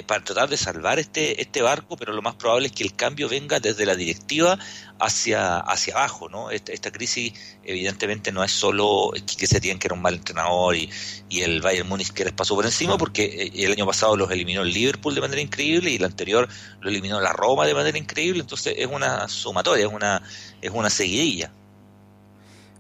para 0.08 0.24
tratar 0.24 0.50
de 0.50 0.58
salvar 0.58 1.00
este, 1.00 1.42
este 1.42 1.62
barco, 1.62 1.96
pero 1.96 2.12
lo 2.12 2.22
más 2.22 2.36
probable 2.36 2.68
es 2.68 2.74
que 2.74 2.84
el 2.84 2.96
cambio 2.96 3.30
venga 3.30 3.60
desde 3.60 3.86
la 3.86 3.96
directiva 3.96 4.58
hacia, 5.00 5.60
hacia 5.60 5.94
abajo, 5.96 6.28
¿no? 6.28 6.50
Esta, 6.50 6.74
esta 6.74 6.92
crisis 6.92 7.34
evidentemente 7.64 8.32
no 8.32 8.44
es 8.44 8.52
solo 8.52 8.75
Colo, 8.76 9.12
que 9.38 9.48
se 9.48 9.60
tienen 9.62 9.80
que 9.80 9.88
era 9.88 9.96
un 9.96 10.02
mal 10.02 10.16
entrenador 10.16 10.76
y, 10.76 10.90
y 11.30 11.42
el 11.42 11.62
Bayern 11.62 11.88
Múnich 11.88 12.12
que 12.12 12.26
les 12.26 12.34
pasó 12.34 12.56
por 12.56 12.66
encima 12.66 12.98
porque 12.98 13.24
eh, 13.24 13.66
el 13.66 13.72
año 13.72 13.86
pasado 13.86 14.16
los 14.18 14.30
eliminó 14.32 14.62
el 14.64 14.74
Liverpool 14.74 15.16
de 15.16 15.22
manera 15.22 15.42
increíble 15.42 15.92
y 15.92 15.96
el 15.96 16.04
anterior 16.04 16.48
lo 16.82 16.90
eliminó 16.90 17.22
la 17.22 17.34
Roma 17.34 17.66
de 17.66 17.74
manera 17.74 17.98
increíble, 17.98 18.42
entonces 18.42 18.76
es 18.78 18.88
una 18.88 19.28
sumatoria, 19.28 19.86
es 19.86 19.94
una, 19.94 20.22
es 20.62 20.72
una 20.72 20.90
seguidilla. 20.90 21.52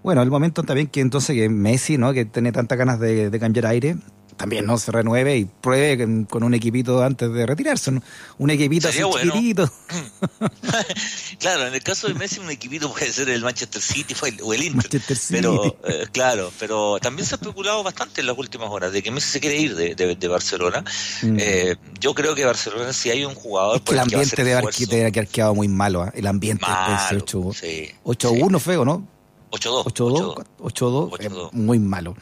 Bueno, 0.06 0.22
el 0.22 0.30
momento 0.30 0.62
también 0.62 0.86
que 0.86 1.02
entonces 1.02 1.36
que 1.36 1.50
Messi, 1.50 1.98
¿no? 1.98 2.14
Que 2.14 2.26
tiene 2.26 2.52
tantas 2.52 2.78
ganas 2.78 3.00
de, 3.00 3.32
de 3.32 3.40
cambiar 3.40 3.66
aire, 3.66 3.98
también 4.38 4.68
no 4.68 4.78
se 4.78 4.92
renueve 4.92 5.36
y 5.36 5.46
pruebe 5.46 6.26
con 6.28 6.44
un 6.44 6.54
equipito 6.54 7.04
antes 7.04 7.34
de 7.34 7.44
retirarse, 7.48 7.92
un 8.38 8.50
equipito 8.52 8.88
así 8.88 9.00
chiquitito. 9.24 9.68
claro, 11.40 11.66
en 11.66 11.74
el 11.74 11.82
caso 11.82 12.08
de 12.08 12.14
Messi 12.14 12.40
un 12.40 12.52
equipito 12.52 12.94
puede 12.94 13.12
ser 13.12 13.30
el 13.30 13.42
Manchester 13.42 13.82
City 13.82 14.14
o 14.44 14.54
el 14.54 14.62
Inter, 14.62 15.02
pero 15.32 15.76
eh, 15.88 16.06
claro, 16.12 16.52
pero 16.60 17.00
también 17.00 17.26
se 17.26 17.34
ha 17.34 17.38
especulado 17.38 17.82
bastante 17.82 18.22
en 18.22 18.28
las 18.28 18.38
últimas 18.38 18.70
horas 18.70 18.94
de 18.94 19.02
que 19.02 19.10
Messi 19.10 19.32
se 19.32 19.40
quiere 19.40 19.58
ir 19.58 19.76
de, 19.76 19.96
de, 19.96 20.28
Barcelona. 20.28 20.84
Mm. 21.24 21.38
Eh, 21.40 21.78
yo 22.00 22.14
creo 22.14 22.36
que 22.36 22.46
Barcelona 22.46 22.94
si 22.94 23.10
hay 23.10 23.26
un 23.26 23.34
jugador 23.34 23.82
el 23.90 24.00
ambiente 24.00 24.44
de 24.44 24.54
Arquitera 24.54 25.10
que 25.10 25.22
ha 25.22 25.26
quedado 25.26 25.56
muy 25.56 25.68
malo, 25.68 26.06
¿eh? 26.06 26.12
el 26.14 26.28
ambiente 26.28 26.64
malo, 26.68 27.26
8-1 27.26 28.60
feo, 28.60 28.86
¿no? 28.86 29.15
8-2. 29.56 30.46
8-2, 30.60 31.52
muy 31.54 31.80
malo. 31.80 32.16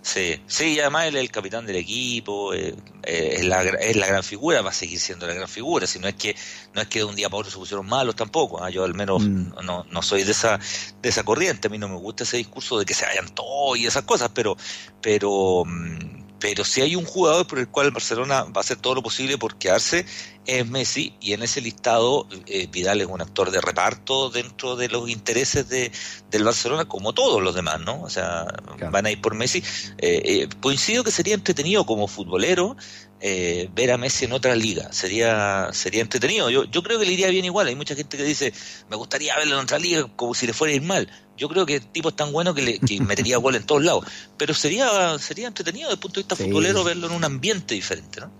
Sí, 0.00 0.40
sí, 0.46 0.74
y 0.74 0.80
además 0.80 1.06
él 1.06 1.16
es 1.16 1.22
el 1.22 1.30
capitán 1.30 1.66
del 1.66 1.76
equipo, 1.76 2.54
eh, 2.54 2.74
eh, 3.02 3.36
es, 3.38 3.44
la, 3.44 3.62
es 3.62 3.96
la 3.96 4.06
gran 4.06 4.22
figura, 4.22 4.62
va 4.62 4.70
a 4.70 4.72
seguir 4.74 5.00
siendo 5.00 5.26
la 5.26 5.34
gran 5.34 5.48
figura, 5.48 5.86
si 5.86 5.98
no 5.98 6.06
es 6.06 6.14
que 6.14 6.36
no 6.74 6.80
es 6.80 6.88
que 6.88 7.00
de 7.00 7.04
un 7.04 7.16
día 7.16 7.28
para 7.28 7.40
otro 7.40 7.50
se 7.50 7.58
pusieron 7.58 7.86
malos 7.86 8.14
tampoco, 8.14 8.62
¿ah? 8.62 8.70
yo 8.70 8.84
al 8.84 8.94
menos 8.94 9.22
mm. 9.22 9.54
no, 9.64 9.84
no 9.90 10.02
soy 10.02 10.22
de 10.22 10.32
esa 10.32 10.60
de 11.00 11.08
esa 11.08 11.24
corriente, 11.24 11.66
a 11.66 11.70
mí 11.70 11.78
no 11.78 11.88
me 11.88 11.96
gusta 11.96 12.22
ese 12.24 12.36
discurso 12.36 12.78
de 12.78 12.84
que 12.84 12.94
se 12.94 13.06
vayan 13.06 13.28
todos 13.34 13.76
y 13.76 13.86
esas 13.86 14.04
cosas, 14.04 14.30
pero 14.32 14.56
pero 15.00 15.64
mm, 15.66 16.22
pero 16.42 16.64
si 16.64 16.80
hay 16.80 16.96
un 16.96 17.04
jugador 17.04 17.46
por 17.46 17.60
el 17.60 17.68
cual 17.68 17.92
Barcelona 17.92 18.42
va 18.42 18.56
a 18.56 18.60
hacer 18.60 18.76
todo 18.76 18.96
lo 18.96 19.02
posible 19.02 19.38
por 19.38 19.56
quedarse, 19.56 20.04
es 20.46 20.66
Messi, 20.68 21.14
y 21.20 21.32
en 21.32 21.42
ese 21.42 21.60
listado 21.60 22.26
eh, 22.46 22.66
Vidal 22.70 23.00
es 23.00 23.06
un 23.06 23.20
actor 23.20 23.50
de 23.50 23.60
reparto 23.60 24.30
dentro 24.30 24.76
de 24.76 24.88
los 24.88 25.08
intereses 25.08 25.68
de, 25.68 25.92
del 26.30 26.44
Barcelona, 26.44 26.86
como 26.86 27.12
todos 27.12 27.42
los 27.42 27.54
demás, 27.54 27.80
¿no? 27.80 28.02
O 28.02 28.10
sea, 28.10 28.46
van 28.90 29.06
a 29.06 29.10
ir 29.10 29.20
por 29.20 29.34
Messi. 29.34 29.62
Eh, 29.98 30.22
eh, 30.24 30.48
coincido 30.60 31.04
que 31.04 31.10
sería 31.10 31.34
entretenido 31.34 31.86
como 31.86 32.08
futbolero 32.08 32.76
eh, 33.24 33.68
ver 33.72 33.92
a 33.92 33.98
Messi 33.98 34.24
en 34.24 34.32
otra 34.32 34.56
liga. 34.56 34.92
Sería 34.92 35.68
sería 35.72 36.02
entretenido. 36.02 36.50
Yo, 36.50 36.64
yo 36.64 36.82
creo 36.82 36.98
que 36.98 37.06
le 37.06 37.12
iría 37.12 37.28
bien 37.28 37.44
igual. 37.44 37.68
Hay 37.68 37.76
mucha 37.76 37.94
gente 37.94 38.16
que 38.16 38.24
dice, 38.24 38.52
me 38.90 38.96
gustaría 38.96 39.36
verlo 39.36 39.54
en 39.54 39.62
otra 39.62 39.78
liga 39.78 40.08
como 40.16 40.34
si 40.34 40.46
le 40.48 40.52
fuera 40.52 40.72
a 40.72 40.76
ir 40.76 40.82
mal. 40.82 41.08
Yo 41.36 41.48
creo 41.48 41.64
que 41.64 41.76
el 41.76 41.86
tipo 41.86 42.08
es 42.08 42.16
tan 42.16 42.32
bueno 42.32 42.52
que, 42.52 42.62
le, 42.62 42.78
que 42.80 43.00
metería 43.00 43.36
gol 43.36 43.54
en 43.54 43.64
todos 43.64 43.84
lados. 43.84 44.06
Pero 44.36 44.54
sería 44.54 45.16
sería 45.20 45.46
entretenido 45.46 45.88
desde 45.88 45.94
el 45.94 46.00
punto 46.00 46.18
de 46.18 46.24
vista 46.24 46.34
futbolero 46.34 46.82
verlo 46.82 47.06
en 47.06 47.12
un 47.12 47.24
ambiente 47.24 47.74
diferente, 47.74 48.20
¿no? 48.20 48.32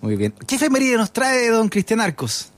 Muy 0.00 0.16
bien. 0.16 0.34
¿Qué 0.46 0.56
efeméride 0.56 0.96
nos 0.96 1.12
trae 1.12 1.48
don 1.50 1.68
Cristian 1.68 2.00
Arcos? 2.00 2.50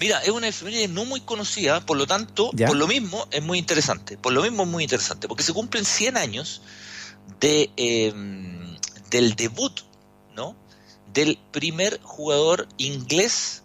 Mira, 0.00 0.20
es 0.20 0.28
una 0.28 0.48
efeméride 0.48 0.88
no 0.88 1.04
muy 1.04 1.20
conocida, 1.20 1.84
por 1.84 1.96
lo 1.96 2.06
tanto, 2.06 2.50
por 2.50 2.76
lo 2.76 2.86
mismo 2.86 3.26
es 3.30 3.42
muy 3.42 3.58
interesante. 3.58 4.18
Por 4.18 4.32
lo 4.32 4.42
mismo 4.42 4.64
es 4.64 4.68
muy 4.68 4.82
interesante, 4.82 5.28
porque 5.28 5.42
se 5.42 5.52
cumplen 5.52 5.84
100 5.84 6.16
años 6.16 6.62
de, 7.40 7.70
em, 7.76 8.76
del 9.10 9.34
debut 9.34 9.80
¿no? 10.34 10.56
Del 11.12 11.38
primer 11.52 12.00
jugador 12.02 12.68
inglés 12.76 13.62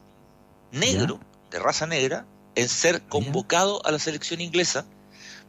negro, 0.71 1.19
de 1.49 1.59
raza 1.59 1.87
negra, 1.87 2.25
en 2.55 2.69
ser 2.69 3.01
convocado 3.03 3.85
a 3.85 3.91
la 3.91 3.99
selección 3.99 4.39
inglesa. 4.41 4.85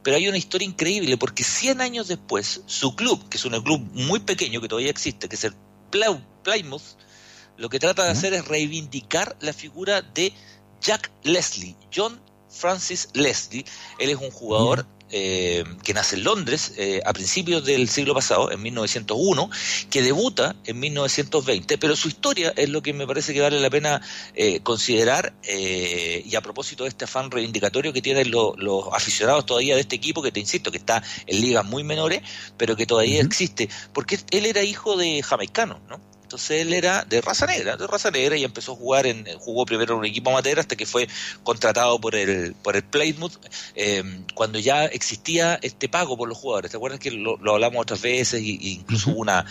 Pero 0.02 0.16
hay 0.16 0.28
una 0.28 0.38
historia 0.38 0.66
increíble 0.66 1.18
porque 1.18 1.44
100 1.44 1.82
años 1.82 2.08
después, 2.08 2.62
su 2.66 2.96
club, 2.96 3.28
que 3.28 3.36
es 3.36 3.44
un 3.44 3.60
club 3.62 3.80
muy 3.92 4.20
pequeño 4.20 4.60
que 4.60 4.68
todavía 4.68 4.90
existe, 4.90 5.28
que 5.28 5.36
es 5.36 5.44
el 5.44 5.54
Plymouth, 5.90 6.82
lo 7.60 7.68
que 7.68 7.78
trata 7.78 8.04
de 8.04 8.10
hacer 8.10 8.32
es 8.32 8.48
reivindicar 8.48 9.36
la 9.40 9.52
figura 9.52 10.00
de 10.00 10.32
Jack 10.80 11.10
Leslie, 11.24 11.76
John 11.94 12.18
Francis 12.48 13.10
Leslie. 13.12 13.66
Él 13.98 14.08
es 14.08 14.16
un 14.16 14.30
jugador 14.30 14.86
eh, 15.10 15.64
que 15.84 15.92
nace 15.92 16.16
en 16.16 16.24
Londres 16.24 16.72
eh, 16.78 17.02
a 17.04 17.12
principios 17.12 17.62
del 17.66 17.90
siglo 17.90 18.14
pasado, 18.14 18.50
en 18.50 18.62
1901, 18.62 19.50
que 19.90 20.00
debuta 20.00 20.56
en 20.64 20.80
1920, 20.80 21.76
pero 21.76 21.96
su 21.96 22.08
historia 22.08 22.54
es 22.56 22.70
lo 22.70 22.80
que 22.80 22.94
me 22.94 23.06
parece 23.06 23.34
que 23.34 23.42
vale 23.42 23.60
la 23.60 23.68
pena 23.68 24.00
eh, 24.34 24.60
considerar 24.60 25.34
y 25.46 26.34
a 26.34 26.40
propósito 26.40 26.84
de 26.84 26.88
este 26.88 27.04
afán 27.04 27.30
reivindicatorio 27.30 27.92
que 27.92 28.00
tienen 28.00 28.30
los 28.30 28.84
aficionados 28.90 29.44
todavía 29.44 29.74
de 29.74 29.82
este 29.82 29.96
equipo, 29.96 30.22
que 30.22 30.32
te 30.32 30.40
insisto, 30.40 30.70
que 30.70 30.78
está 30.78 31.02
en 31.26 31.40
ligas 31.42 31.66
muy 31.66 31.84
menores, 31.84 32.22
pero 32.56 32.74
que 32.74 32.86
todavía 32.86 33.20
existe, 33.20 33.68
porque 33.92 34.18
él 34.30 34.46
era 34.46 34.62
hijo 34.62 34.96
de 34.96 35.22
jamaicanos, 35.22 35.80
¿no? 35.90 36.09
Entonces 36.30 36.60
él 36.60 36.72
era 36.74 37.04
de 37.04 37.20
raza 37.20 37.44
negra, 37.44 37.76
de 37.76 37.88
raza 37.88 38.12
negra 38.12 38.36
y 38.36 38.44
empezó 38.44 38.74
a 38.74 38.76
jugar 38.76 39.04
en, 39.04 39.26
jugó 39.40 39.66
primero 39.66 39.94
en 39.94 39.98
un 39.98 40.04
equipo 40.04 40.30
amateur 40.30 40.60
hasta 40.60 40.76
que 40.76 40.86
fue 40.86 41.08
contratado 41.42 42.00
por 42.00 42.14
el, 42.14 42.54
por 42.54 42.76
el 42.76 42.84
Plymouth 42.84 43.32
eh, 43.74 44.04
cuando 44.32 44.60
ya 44.60 44.84
existía 44.84 45.58
este 45.60 45.88
pago 45.88 46.16
por 46.16 46.28
los 46.28 46.38
jugadores. 46.38 46.70
¿Te 46.70 46.76
acuerdas 46.76 47.00
que 47.00 47.10
lo, 47.10 47.36
hablamos 47.52 47.82
otras 47.82 48.00
veces 48.00 48.40
y, 48.42 48.74
incluso 48.74 49.10
hubo 49.10 49.22
una, 49.22 49.44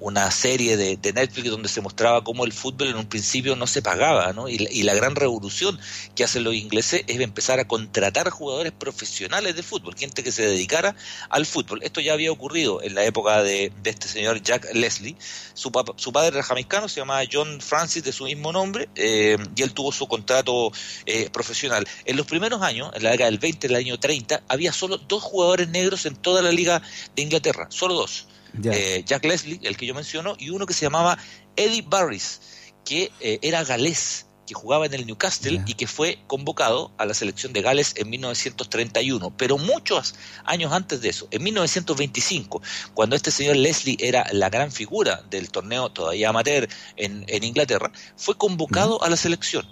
una 0.00 0.30
serie 0.30 0.76
de, 0.76 0.98
Netflix 1.12 1.50
donde 1.50 1.68
se 1.68 1.80
mostraba 1.80 2.22
cómo 2.22 2.44
el 2.44 2.52
fútbol 2.52 2.88
en 2.88 2.96
un 2.96 3.06
principio 3.06 3.56
no 3.56 3.66
se 3.66 3.80
pagaba, 3.80 4.32
¿no? 4.32 4.48
Y, 4.48 4.66
y, 4.70 4.82
la 4.82 4.94
gran 4.94 5.16
revolución 5.16 5.78
que 6.14 6.24
hacen 6.24 6.44
los 6.44 6.54
ingleses 6.54 7.04
es 7.06 7.20
empezar 7.20 7.60
a 7.60 7.66
contratar 7.66 8.28
jugadores 8.30 8.72
profesionales 8.72 9.56
de 9.56 9.62
fútbol, 9.62 9.94
gente 9.96 10.22
que 10.22 10.32
se 10.32 10.46
dedicara 10.46 10.94
al 11.30 11.46
fútbol. 11.46 11.82
Esto 11.82 12.00
ya 12.00 12.12
había 12.12 12.30
ocurrido 12.32 12.82
en 12.82 12.94
la 12.94 13.04
época 13.04 13.42
de, 13.42 13.72
de 13.82 13.90
este 13.90 14.08
señor 14.08 14.42
Jack 14.42 14.74
Leslie. 14.74 15.16
Su, 15.54 15.72
su 15.96 16.12
padre 16.12 16.36
era 16.36 16.42
jamaicano, 16.42 16.88
se 16.88 17.00
llamaba 17.00 17.22
John 17.30 17.60
Francis, 17.60 18.04
de 18.04 18.12
su 18.12 18.24
mismo 18.24 18.52
nombre, 18.52 18.88
eh, 18.94 19.38
y 19.54 19.62
él 19.62 19.72
tuvo 19.72 19.92
su 19.92 20.06
contrato 20.06 20.72
eh, 21.06 21.30
profesional. 21.30 21.86
En 22.04 22.16
los 22.16 22.26
primeros 22.26 22.60
años, 22.62 22.90
en 22.94 23.02
la 23.02 23.10
década 23.12 23.30
del 23.30 23.38
20, 23.38 23.66
el 23.66 23.74
año 23.74 23.98
30, 23.98 24.42
había 24.48 24.72
solo 24.72 24.98
dos 24.98 25.22
jugadores 25.22 25.68
negros 25.68 26.04
en 26.06 26.16
toda 26.16 26.42
la 26.42 26.52
liga 26.52 26.82
de 27.14 27.22
Inglaterra, 27.22 27.66
solo 27.70 27.94
dos 27.94 28.26
eh, 28.64 29.02
Jack 29.04 29.24
Leslie, 29.24 29.60
el 29.62 29.76
que 29.76 29.86
yo 29.86 29.94
menciono, 29.94 30.36
y 30.38 30.50
uno 30.50 30.66
que 30.66 30.74
se 30.74 30.86
llamaba 30.86 31.18
Eddie 31.56 31.82
Barris, 31.82 32.40
que 32.84 33.10
eh, 33.20 33.38
era 33.42 33.64
galés 33.64 34.26
que 34.46 34.54
jugaba 34.54 34.86
en 34.86 34.94
el 34.94 35.06
Newcastle 35.06 35.62
y 35.66 35.74
que 35.74 35.86
fue 35.86 36.18
convocado 36.26 36.92
a 36.98 37.04
la 37.04 37.14
selección 37.14 37.52
de 37.52 37.62
Gales 37.62 37.94
en 37.96 38.08
1931. 38.08 39.36
Pero 39.36 39.58
muchos 39.58 40.14
años 40.44 40.72
antes 40.72 41.00
de 41.00 41.08
eso, 41.08 41.28
en 41.32 41.42
1925, 41.42 42.62
cuando 42.94 43.16
este 43.16 43.30
señor 43.30 43.56
Leslie 43.56 43.96
era 44.00 44.24
la 44.32 44.48
gran 44.48 44.70
figura 44.70 45.22
del 45.28 45.50
torneo 45.50 45.90
todavía 45.90 46.30
amateur 46.30 46.68
en, 46.96 47.24
en 47.26 47.44
Inglaterra, 47.44 47.90
fue 48.16 48.38
convocado 48.38 49.02
a 49.02 49.10
la 49.10 49.16
selección. 49.16 49.68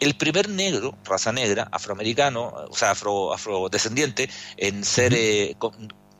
El 0.00 0.16
primer 0.16 0.48
negro, 0.48 0.96
raza 1.04 1.32
negra, 1.32 1.68
afroamericano, 1.72 2.54
o 2.70 2.76
sea, 2.76 2.92
afro, 2.92 3.32
afrodescendiente, 3.32 4.30
en 4.56 4.84
ser 4.84 5.12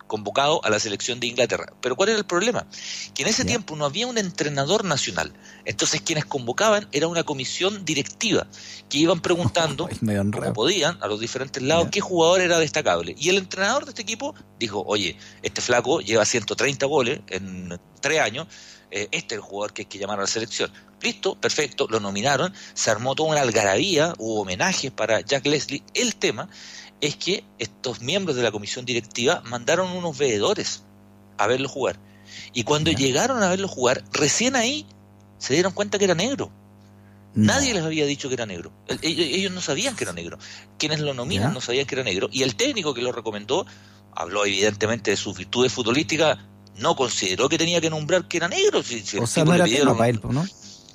convocado 0.06 0.64
a 0.64 0.70
la 0.70 0.78
selección 0.78 1.20
de 1.20 1.26
Inglaterra. 1.26 1.72
Pero 1.80 1.96
¿cuál 1.96 2.10
era 2.10 2.18
el 2.18 2.24
problema? 2.24 2.66
Que 3.14 3.22
en 3.22 3.28
ese 3.28 3.44
tiempo 3.44 3.76
no 3.76 3.84
había 3.84 4.06
un 4.06 4.18
entrenador 4.18 4.84
nacional. 4.84 5.32
Entonces 5.64 6.00
quienes 6.00 6.24
convocaban 6.24 6.88
era 6.92 7.08
una 7.08 7.24
comisión 7.24 7.84
directiva 7.84 8.46
que 8.88 8.98
iban 8.98 9.20
preguntando, 9.20 9.88
como 10.32 10.52
podían, 10.52 10.98
a 11.02 11.06
los 11.06 11.20
diferentes 11.20 11.62
lados, 11.62 11.88
qué 11.90 12.00
jugador 12.00 12.40
era 12.40 12.58
destacable. 12.58 13.14
Y 13.18 13.28
el 13.28 13.38
entrenador 13.38 13.84
de 13.84 13.90
este 13.90 14.02
equipo 14.02 14.34
dijo, 14.58 14.82
oye, 14.86 15.16
este 15.42 15.60
flaco 15.60 16.00
lleva 16.00 16.24
130 16.24 16.86
goles 16.86 17.20
en 17.28 17.78
tres 18.00 18.20
años, 18.20 18.46
eh, 18.90 19.08
este 19.10 19.34
es 19.34 19.40
el 19.40 19.40
jugador 19.40 19.72
que 19.72 19.82
hay 19.82 19.86
que 19.86 19.98
llamar 19.98 20.18
a 20.18 20.22
la 20.22 20.28
selección. 20.28 20.70
Listo, 21.02 21.38
perfecto, 21.38 21.86
lo 21.90 22.00
nominaron, 22.00 22.54
se 22.74 22.90
armó 22.90 23.14
toda 23.14 23.30
una 23.30 23.40
algarabía, 23.40 24.14
hubo 24.18 24.40
homenajes 24.40 24.90
para 24.90 25.20
Jack 25.20 25.46
Leslie. 25.46 25.82
El 25.92 26.16
tema 26.16 26.48
es 27.00 27.16
que 27.16 27.44
estos 27.58 28.00
miembros 28.00 28.36
de 28.36 28.42
la 28.42 28.50
comisión 28.50 28.84
directiva 28.84 29.42
mandaron 29.46 29.90
unos 29.90 30.16
veedores 30.16 30.82
a 31.38 31.46
verlo 31.46 31.68
jugar. 31.68 31.98
Y 32.52 32.64
cuando 32.64 32.90
llegaron 32.90 33.42
a 33.42 33.48
verlo 33.48 33.68
jugar, 33.68 34.04
recién 34.12 34.56
ahí 34.56 34.86
se 35.38 35.54
dieron 35.54 35.72
cuenta 35.72 35.98
que 35.98 36.04
era 36.04 36.14
negro. 36.14 36.50
Nadie 37.34 37.74
les 37.74 37.84
había 37.84 38.06
dicho 38.06 38.28
que 38.28 38.34
era 38.34 38.46
negro. 38.46 38.72
Ellos 39.02 39.52
no 39.52 39.60
sabían 39.60 39.94
que 39.94 40.04
era 40.04 40.14
negro. 40.14 40.38
Quienes 40.78 41.00
lo 41.00 41.12
nominan 41.12 41.52
no 41.52 41.60
sabían 41.60 41.86
que 41.86 41.94
era 41.94 42.02
negro. 42.02 42.28
Y 42.32 42.42
el 42.42 42.56
técnico 42.56 42.94
que 42.94 43.02
lo 43.02 43.12
recomendó 43.12 43.66
habló 44.12 44.46
evidentemente 44.46 45.10
de 45.10 45.18
sus 45.18 45.36
virtudes 45.36 45.70
futbolísticas, 45.70 46.38
no 46.78 46.96
consideró 46.96 47.50
que 47.50 47.58
tenía 47.58 47.80
que 47.80 47.90
nombrar 47.90 48.26
que 48.26 48.38
era 48.38 48.48
negro. 48.48 48.80
o 48.80 49.26
sea, 49.26 49.44
no 49.44 49.54
era 49.54 49.66
para 49.94 50.08
él, 50.08 50.20
¿no? 50.22 50.46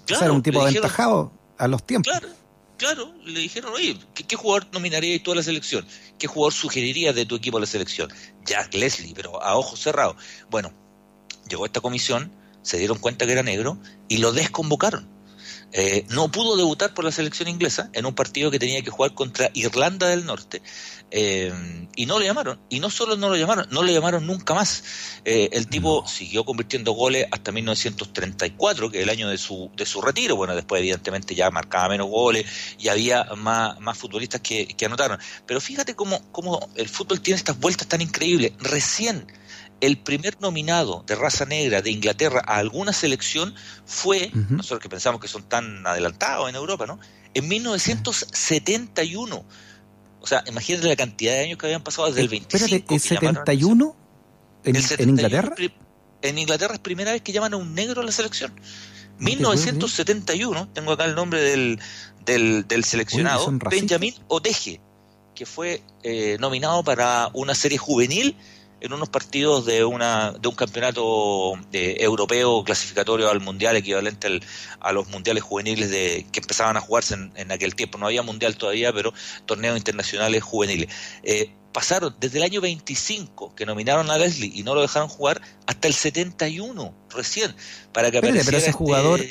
Claro, 0.06 0.26
era 0.26 0.34
un 0.34 0.42
tipo 0.42 0.62
aventajado 0.62 1.32
a 1.60 1.68
los 1.68 1.86
tiempos. 1.86 2.12
Claro, 2.12 2.34
claro, 2.82 3.14
le 3.24 3.42
dijeron, 3.42 3.74
oye, 3.76 3.96
¿qué, 4.16 4.36
jugador 4.36 4.68
nominarías 4.74 5.22
tú 5.22 5.32
a 5.32 5.36
la 5.36 5.44
selección? 5.44 5.86
¿Qué 6.18 6.26
jugador 6.26 6.52
sugerirías 6.52 7.14
de 7.14 7.28
tu 7.28 7.36
equipo 7.36 7.58
a 7.58 7.60
la 7.60 7.68
selección? 7.68 8.12
Jack 8.44 8.74
Leslie, 8.74 9.14
pero 9.14 9.40
a 9.44 9.56
ojos 9.56 9.80
cerrados. 9.80 10.16
Bueno, 10.50 10.74
llegó 11.48 11.68
esta 11.68 11.80
comisión, 11.80 12.32
se 12.64 12.80
dieron 12.80 12.98
cuenta 12.98 13.28
que 13.28 13.34
era 13.34 13.44
negro 13.44 13.78
y 14.10 14.18
lo 14.18 14.32
desconvocaron. 14.32 15.08
Eh, 15.74 16.06
no 16.10 16.32
pudo 16.32 16.58
debutar 16.58 16.94
por 16.94 17.06
la 17.06 17.12
selección 17.12 17.48
inglesa 17.48 17.90
en 17.94 18.06
un 18.06 18.14
partido 18.14 18.52
que 18.52 18.60
tenía 18.60 18.82
que 18.82 18.90
jugar 18.90 19.14
contra 19.14 19.52
Irlanda 19.54 20.08
del 20.08 20.26
Norte. 20.26 20.62
Eh, 21.12 21.52
y 21.96 22.06
no 22.06 22.20
lo 22.20 22.26
llamaron. 22.26 22.60
Y 22.70 22.80
no 22.80 22.90
solo 22.90 23.18
no 23.18 23.30
lo 23.30 23.36
llamaron, 23.36 23.68
no 23.70 23.84
lo 23.84 23.92
llamaron 23.92 24.26
nunca 24.26 24.54
más. 24.54 24.84
Eh, 25.26 25.50
el 25.52 25.68
tipo 25.68 26.08
siguió 26.08 26.46
convirtiendo 26.46 26.94
goles 26.94 27.28
hasta 27.32 27.52
1934, 27.52 28.90
que 28.90 28.98
es 28.98 29.04
el 29.04 29.10
año 29.10 29.30
de 29.30 29.38
su, 29.38 29.72
de 29.76 29.86
su 29.86 30.02
retiro. 30.02 30.36
Bueno, 30.36 30.56
después 30.56 30.80
evidentemente 30.80 31.36
ya 31.36 31.52
marcaba 31.52 31.90
menos 31.90 32.10
goles 32.10 32.46
y 32.80 32.88
había 32.88 33.26
más, 33.38 33.80
más 33.80 33.98
futbolistas 33.98 34.42
que, 34.42 34.68
que 34.68 34.86
anotaron. 34.86 35.20
Pero 35.46 35.60
fíjate 35.62 35.96
cómo, 35.96 36.22
cómo 36.32 36.70
el 36.76 36.90
fútbol 36.90 37.22
tiene 37.22 37.38
estas 37.38 37.60
vueltas 37.60 37.88
tan 37.88 38.02
increíbles. 38.02 38.54
Recién 38.60 39.28
el 39.82 39.98
primer 39.98 40.40
nominado 40.40 41.04
de 41.08 41.16
raza 41.16 41.46
negra 41.46 41.82
de 41.82 41.92
Inglaterra 41.92 42.42
a 42.46 42.58
alguna 42.58 42.94
selección 42.94 43.54
fue, 43.86 44.32
nosotros 44.50 44.80
que 44.80 44.90
pensamos 44.90 45.20
que 45.20 45.28
son 45.28 45.44
tan 45.44 45.86
adelantados 45.86 46.48
en 46.50 46.56
Europa, 46.56 46.86
¿no? 46.86 47.00
En 47.34 47.48
1971. 47.48 49.46
O 50.22 50.28
sea, 50.28 50.44
imagínate 50.48 50.88
la 50.88 50.96
cantidad 50.96 51.34
de 51.34 51.40
años 51.46 51.58
que 51.58 51.66
habían 51.66 51.84
pasado 51.84 52.08
desde 52.08 52.22
el 52.22 52.30
25. 52.30 52.64
Espérate, 52.64 52.94
¿el 52.94 53.02
71 53.02 53.96
en, 54.64 54.76
en 54.76 55.10
Inglaterra? 55.10 55.56
En 56.22 56.38
Inglaterra 56.38 56.76
es 56.76 56.80
primera 56.80 57.12
vez 57.12 57.24
que 57.24 57.32
llaman 57.32 57.56
a 57.56 57.58
un 57.58 57.74
negro 57.74 58.02
a 58.02 58.06
la 58.06 58.12
selección. 58.12 58.54
1971, 59.18 60.70
tengo 60.74 60.92
acá 60.92 61.06
el 61.06 61.16
nombre 61.16 61.42
del, 61.42 61.80
del, 62.26 62.84
seleccionado, 62.84 63.52
Benjamin 63.70 64.14
Oteje, 64.28 64.82
que 65.34 65.46
fue 65.46 65.82
eh, 66.04 66.38
nominado 66.40 66.84
para 66.84 67.30
una 67.34 67.56
serie 67.56 67.78
juvenil 67.78 68.36
en 68.82 68.94
unos 68.94 69.10
partidos 69.10 69.66
de 69.66 69.86
una 69.86 70.32
de 70.32 70.48
un 70.48 70.56
campeonato 70.56 71.54
de, 71.72 71.98
europeo 72.00 72.64
clasificatorio 72.64 73.30
al 73.30 73.40
mundial 73.40 73.78
equivalente 73.78 74.42
a 74.80 74.92
los 74.92 75.08
mundiales 75.10 75.44
juveniles 75.44 75.90
de 75.90 76.26
que 76.32 76.40
empezaban 76.40 76.76
a 76.78 76.82
jugarse 76.82 77.14
en, 77.14 77.52
aquel 77.52 77.76
tiempo. 77.76 77.98
No 77.98 78.08
había 78.08 78.24
mundial 78.24 78.58
todavía 78.58 78.92
pero 78.92 79.14
torneos 79.46 79.78
internacionales 79.78 80.44
juveniles. 80.44 80.90
Eh, 81.24 81.54
pasaron 81.72 82.16
desde 82.20 82.40
el 82.40 82.44
año 82.44 82.60
25 82.60 83.56
que 83.56 83.66
nominaron 83.66 84.10
a 84.10 84.18
Leslie 84.18 84.52
y 84.54 84.64
no 84.64 84.76
lo 84.76 84.82
dejaron 84.82 85.08
jugar 85.08 85.42
hasta 85.68 85.88
el 85.88 85.94
71 85.94 86.94
recién 87.16 87.56
para 87.94 88.12
que 88.12 88.18
apareciera 88.18 88.46
pero 88.46 88.58
ese 88.58 88.70
este 88.72 88.78
jugador 88.78 89.22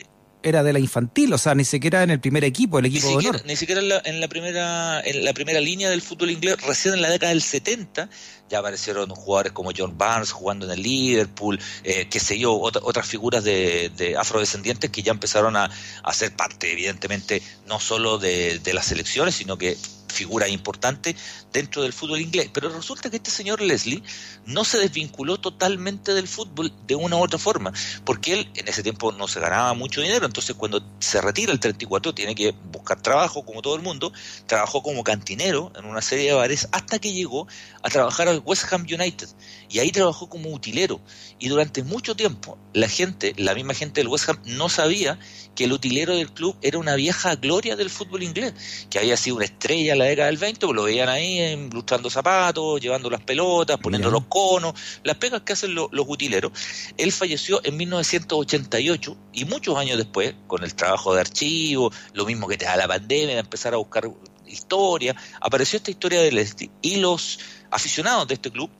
era 0.42 0.62
de 0.62 0.72
la 0.72 0.78
infantil, 0.78 1.32
o 1.32 1.38
sea, 1.38 1.54
ni 1.54 1.64
siquiera 1.64 2.02
en 2.02 2.10
el 2.10 2.20
primer 2.20 2.44
equipo, 2.44 2.78
el 2.78 2.86
equipo 2.86 3.06
ni 3.08 3.12
de 3.12 3.20
siquiera, 3.20 3.36
honor. 3.38 3.46
Ni 3.46 3.56
siquiera 3.56 3.80
en 3.80 3.88
la, 3.88 4.02
en 4.04 4.20
la, 4.20 4.28
primera 4.28 5.00
en 5.00 5.24
la 5.24 5.32
primera 5.32 5.60
línea 5.60 5.90
del 5.90 6.02
fútbol 6.02 6.30
inglés, 6.30 6.56
recién 6.66 6.94
en 6.94 7.02
la 7.02 7.10
década 7.10 7.30
del 7.32 7.42
70, 7.42 8.08
ya 8.48 8.58
aparecieron 8.58 9.10
jugadores 9.10 9.52
como 9.52 9.70
John 9.76 9.96
Barnes 9.96 10.32
jugando 10.32 10.66
en 10.66 10.72
el 10.72 10.82
Liverpool, 10.82 11.58
eh, 11.84 12.08
qué 12.10 12.20
sé 12.20 12.38
yo, 12.38 12.58
otras 12.58 13.06
figuras 13.06 13.44
de, 13.44 13.90
de, 13.96 14.16
afrodescendientes 14.16 14.90
que 14.90 15.02
ya 15.02 15.12
empezaron 15.12 15.56
a, 15.56 15.70
a, 16.02 16.12
ser 16.12 16.34
parte, 16.34 16.72
evidentemente, 16.72 17.42
no 17.66 17.78
solo 17.78 18.18
de, 18.18 18.58
de 18.58 18.74
las 18.74 18.86
selecciones, 18.86 19.34
sino 19.34 19.56
que 19.56 19.76
figura 20.10 20.48
importante 20.48 21.16
dentro 21.52 21.82
del 21.82 21.92
fútbol 21.92 22.20
inglés. 22.20 22.50
Pero 22.52 22.68
resulta 22.68 23.10
que 23.10 23.16
este 23.16 23.30
señor 23.30 23.60
Leslie 23.60 24.02
no 24.46 24.64
se 24.64 24.78
desvinculó 24.78 25.38
totalmente 25.38 26.14
del 26.14 26.28
fútbol 26.28 26.72
de 26.86 26.94
una 26.94 27.16
u 27.16 27.22
otra 27.22 27.38
forma, 27.38 27.72
porque 28.04 28.34
él 28.34 28.50
en 28.54 28.68
ese 28.68 28.82
tiempo 28.82 29.12
no 29.12 29.28
se 29.28 29.40
ganaba 29.40 29.74
mucho 29.74 30.00
dinero, 30.00 30.26
entonces 30.26 30.54
cuando 30.56 30.82
se 30.98 31.20
retira 31.20 31.52
el 31.52 31.60
34 31.60 32.14
tiene 32.14 32.34
que 32.34 32.54
buscar 32.72 33.00
trabajo 33.00 33.44
como 33.44 33.62
todo 33.62 33.76
el 33.76 33.82
mundo, 33.82 34.12
trabajó 34.46 34.82
como 34.82 35.04
cantinero 35.04 35.72
en 35.76 35.84
una 35.84 36.02
serie 36.02 36.26
de 36.26 36.34
bares 36.34 36.68
hasta 36.72 36.98
que 36.98 37.12
llegó 37.12 37.46
a 37.82 37.88
trabajar 37.88 38.28
al 38.28 38.42
West 38.44 38.72
Ham 38.72 38.82
United. 38.82 39.28
Y 39.68 39.78
ahí 39.78 39.92
trabajó 39.92 40.28
como 40.28 40.50
utilero. 40.50 41.00
Y 41.38 41.48
durante 41.48 41.82
mucho 41.82 42.16
tiempo 42.16 42.58
la 42.72 42.88
gente, 42.88 43.34
la 43.36 43.54
misma 43.54 43.74
gente 43.74 44.00
del 44.00 44.08
West 44.08 44.28
Ham 44.28 44.40
no 44.44 44.68
sabía 44.68 45.18
que 45.54 45.64
el 45.64 45.72
utilero 45.72 46.16
del 46.16 46.32
club 46.32 46.56
era 46.62 46.78
una 46.78 46.94
vieja 46.94 47.34
gloria 47.36 47.76
del 47.76 47.90
fútbol 47.90 48.22
inglés, 48.22 48.54
que 48.90 48.98
había 48.98 49.16
sido 49.16 49.36
una 49.36 49.44
estrella 49.44 49.94
la 50.00 50.06
década 50.06 50.26
del 50.26 50.38
20, 50.38 50.66
pues 50.66 50.76
lo 50.76 50.82
veían 50.84 51.08
ahí 51.08 51.68
lustrando 51.72 52.10
zapatos, 52.10 52.80
llevando 52.80 53.08
las 53.10 53.20
pelotas, 53.20 53.78
poniendo 53.78 54.10
los 54.10 54.24
conos, 54.26 54.74
las 55.04 55.16
pegas 55.16 55.42
que 55.42 55.52
hacen 55.52 55.74
los 55.74 55.88
utileros. 55.92 56.52
Él 56.96 57.12
falleció 57.12 57.60
en 57.64 57.76
1988 57.76 59.16
y 59.32 59.44
muchos 59.44 59.76
años 59.76 59.98
después, 59.98 60.34
con 60.46 60.64
el 60.64 60.74
trabajo 60.74 61.14
de 61.14 61.20
archivo, 61.20 61.92
lo 62.14 62.24
mismo 62.24 62.48
que 62.48 62.56
te 62.56 62.64
da 62.64 62.76
la 62.76 62.88
pandemia, 62.88 63.34
de 63.34 63.40
empezar 63.40 63.74
a 63.74 63.76
buscar 63.76 64.10
historia, 64.46 65.14
apareció 65.40 65.76
esta 65.76 65.90
historia 65.90 66.20
de 66.20 66.32
Leslie 66.32 66.70
y 66.82 66.96
los 66.96 67.38
aficionados 67.70 68.26
de 68.26 68.34
este 68.34 68.50
club 68.50 68.70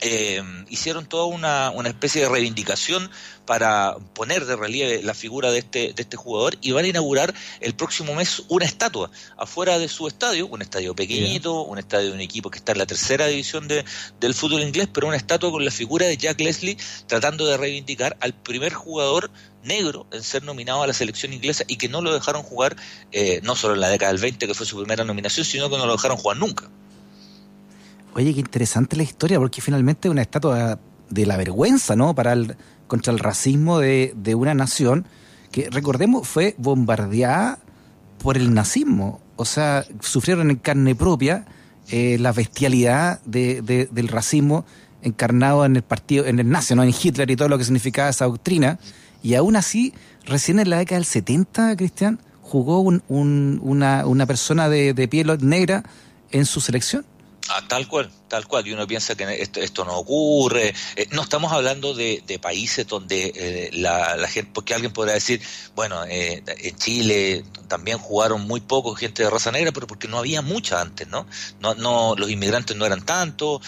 eh, 0.00 0.42
hicieron 0.68 1.06
toda 1.06 1.26
una, 1.26 1.70
una, 1.70 1.88
especie 1.88 2.22
de 2.22 2.28
reivindicación 2.28 3.10
para 3.46 3.96
poner 4.14 4.46
de 4.46 4.54
relieve 4.54 5.02
la 5.02 5.14
figura 5.14 5.50
de 5.50 5.58
este, 5.58 5.92
de 5.92 6.02
este 6.02 6.16
jugador 6.16 6.56
y 6.60 6.72
van 6.72 6.84
a 6.84 6.88
inaugurar 6.88 7.34
el 7.60 7.74
próximo 7.74 8.14
mes 8.14 8.42
una 8.48 8.64
estatua 8.64 9.10
afuera 9.36 9.78
de 9.78 9.88
su 9.88 10.06
estadio, 10.06 10.46
un 10.46 10.62
estadio 10.62 10.94
pequeñito, 10.94 11.62
un 11.62 11.78
estadio 11.78 12.08
de 12.08 12.14
un 12.14 12.20
equipo 12.20 12.50
que 12.50 12.58
está 12.58 12.72
en 12.72 12.78
la 12.78 12.86
tercera 12.86 13.26
división 13.26 13.66
de, 13.66 13.84
del 14.20 14.34
fútbol 14.34 14.62
inglés, 14.62 14.88
pero 14.92 15.08
una 15.08 15.16
estatua 15.16 15.50
con 15.50 15.64
la 15.64 15.70
figura 15.70 16.06
de 16.06 16.16
Jack 16.16 16.40
Leslie 16.40 16.76
tratando 17.06 17.46
de 17.46 17.56
reivindicar 17.56 18.16
al 18.20 18.34
primer 18.34 18.74
jugador 18.74 19.30
negro 19.64 20.06
en 20.12 20.22
ser 20.22 20.44
nominado 20.44 20.82
a 20.82 20.86
la 20.86 20.92
selección 20.92 21.32
inglesa 21.32 21.64
y 21.66 21.76
que 21.76 21.88
no 21.88 22.02
lo 22.02 22.12
dejaron 22.12 22.42
jugar 22.42 22.76
eh, 23.12 23.40
no 23.42 23.56
solo 23.56 23.74
en 23.74 23.80
la 23.80 23.88
década 23.88 24.12
del 24.12 24.20
20 24.20 24.46
que 24.46 24.54
fue 24.54 24.66
su 24.66 24.76
primera 24.76 25.04
nominación, 25.04 25.44
sino 25.44 25.68
que 25.68 25.76
no 25.76 25.86
lo 25.86 25.92
dejaron 25.92 26.16
jugar 26.16 26.36
nunca. 26.36 26.70
Oye, 28.18 28.34
qué 28.34 28.40
interesante 28.40 28.96
la 28.96 29.04
historia, 29.04 29.38
porque 29.38 29.60
finalmente 29.60 30.08
es 30.08 30.10
una 30.10 30.22
estatua 30.22 30.80
de 31.08 31.24
la 31.24 31.36
vergüenza, 31.36 31.94
¿no? 31.94 32.16
Para 32.16 32.32
el, 32.32 32.56
contra 32.88 33.12
el 33.12 33.20
racismo 33.20 33.78
de, 33.78 34.12
una 34.34 34.54
nación 34.54 35.06
que, 35.52 35.70
recordemos, 35.70 36.26
fue 36.26 36.56
bombardeada 36.58 37.60
por 38.20 38.36
el 38.36 38.52
nazismo. 38.52 39.20
O 39.36 39.44
sea, 39.44 39.84
sufrieron 40.00 40.50
en 40.50 40.56
carne 40.56 40.96
propia 40.96 41.46
eh, 41.90 42.16
la 42.18 42.32
bestialidad 42.32 43.22
de, 43.22 43.62
de, 43.62 43.86
del 43.86 44.08
racismo 44.08 44.64
encarnado 45.02 45.64
en 45.64 45.76
el 45.76 45.82
partido, 45.82 46.26
en 46.26 46.40
el 46.40 46.48
nazi, 46.48 46.74
¿no? 46.74 46.82
en 46.82 46.90
Hitler 46.90 47.30
y 47.30 47.36
todo 47.36 47.48
lo 47.48 47.56
que 47.56 47.62
significaba 47.62 48.08
esa 48.08 48.24
doctrina. 48.24 48.80
Y 49.22 49.36
aún 49.36 49.54
así, 49.54 49.94
recién 50.26 50.58
en 50.58 50.70
la 50.70 50.78
década 50.78 50.98
del 50.98 51.06
70, 51.06 51.76
Cristian, 51.76 52.18
jugó 52.42 52.80
un, 52.80 53.00
un, 53.06 53.60
una, 53.62 54.26
persona 54.26 54.68
de 54.68 55.08
piel 55.08 55.38
negra 55.40 55.84
en 56.32 56.46
su 56.46 56.60
selección. 56.60 57.06
Ah, 57.50 57.62
tal 57.66 57.88
cual, 57.88 58.10
tal 58.28 58.46
cual. 58.46 58.66
Y 58.66 58.72
uno 58.72 58.86
piensa 58.86 59.14
que 59.14 59.42
esto, 59.42 59.60
esto 59.60 59.84
no 59.84 59.96
ocurre. 59.96 60.74
Eh, 60.96 61.08
no 61.12 61.22
estamos 61.22 61.52
hablando 61.52 61.94
de, 61.94 62.22
de 62.26 62.38
países 62.38 62.86
donde 62.86 63.32
eh, 63.34 63.70
la, 63.72 64.28
gente, 64.28 64.50
porque 64.52 64.74
alguien 64.74 64.92
podrá 64.92 65.14
decir, 65.14 65.40
bueno, 65.74 66.04
eh, 66.04 66.42
en 66.46 66.76
Chile 66.76 67.44
también 67.68 67.98
jugaron 67.98 68.46
muy 68.46 68.60
poco 68.60 68.94
gente 68.94 69.22
de 69.22 69.30
raza 69.30 69.50
negra, 69.50 69.72
pero 69.72 69.86
porque 69.86 70.08
no 70.08 70.18
había 70.18 70.42
mucha 70.42 70.80
antes, 70.80 71.08
¿no? 71.08 71.26
No, 71.60 71.74
no 71.74 72.14
los 72.16 72.30
inmigrantes 72.30 72.76
no 72.76 72.84
eran 72.84 73.04
tantos. 73.04 73.62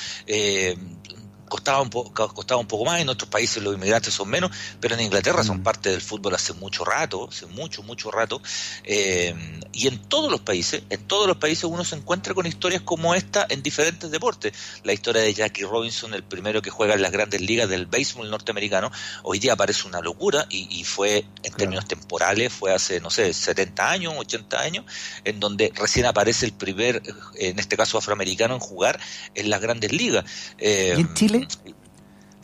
Eh, 1.51 1.61
costaba 1.61 1.83
un, 1.83 1.91
poco, 1.91 2.33
costaba 2.33 2.61
un 2.61 2.67
poco 2.67 2.85
más, 2.85 3.01
en 3.01 3.09
otros 3.09 3.29
países 3.29 3.63
los 3.63 3.75
inmigrantes 3.75 4.15
son 4.15 4.29
menos, 4.29 4.51
pero 4.81 4.95
en 4.95 5.01
Inglaterra 5.01 5.43
son 5.43 5.63
parte 5.63 5.91
del 5.91 6.01
fútbol 6.01 6.35
hace 6.35 6.53
mucho 6.55 6.85
rato, 6.85 7.29
hace 7.29 7.47
mucho, 7.47 7.83
mucho 7.83 8.11
rato, 8.11 8.41
eh, 8.85 9.35
y 9.73 9.89
en 9.89 9.99
todos 9.99 10.31
los 10.31 10.41
países, 10.41 10.83
en 10.89 11.07
todos 11.07 11.27
los 11.27 11.37
países 11.37 11.65
uno 11.65 11.85
se 11.85 11.97
encuentra 11.97 12.35
con 12.35 12.47
historias 12.47 12.83
como 12.83 13.15
esta 13.15 13.47
en 13.49 13.63
diferentes 13.63 14.11
deportes. 14.11 14.53
La 14.85 14.93
historia 14.93 15.23
de 15.23 15.35
Jackie 15.35 15.65
Robinson, 15.65 16.15
el 16.15 16.23
primero 16.23 16.63
que 16.63 16.71
juega 16.71 16.95
en 16.95 17.03
las 17.03 17.13
grandes 17.13 17.41
ligas 17.41 17.69
del 17.69 17.87
béisbol 17.87 18.31
norteamericano, 18.31 18.91
hoy 19.23 19.39
día 19.39 19.57
parece 19.57 19.89
una 19.89 20.01
locura 20.01 20.47
y, 20.49 20.69
y 20.71 20.85
fue, 20.85 21.19
en 21.19 21.27
claro. 21.43 21.57
términos 21.57 21.87
temporales, 21.87 22.53
fue 22.53 22.73
hace, 22.73 23.01
no 23.01 23.11
sé, 23.11 23.33
70 23.33 23.91
años, 23.91 24.15
80 24.17 24.61
años, 24.61 24.85
en 25.25 25.41
donde 25.41 25.73
recién 25.75 26.07
aparece 26.07 26.47
el 26.47 26.53
primer, 26.53 27.03
en 27.37 27.59
este 27.59 27.77
caso 27.77 27.99
afroamericano, 27.99 28.55
en 28.55 28.61
jugar 28.61 29.01
en 29.35 29.51
las 29.51 29.61
grandes 29.61 29.93
ligas. 29.93 30.25
Eh, 30.59 30.95
¿Y 30.97 31.01
en 31.01 31.15
Chile? 31.15 31.39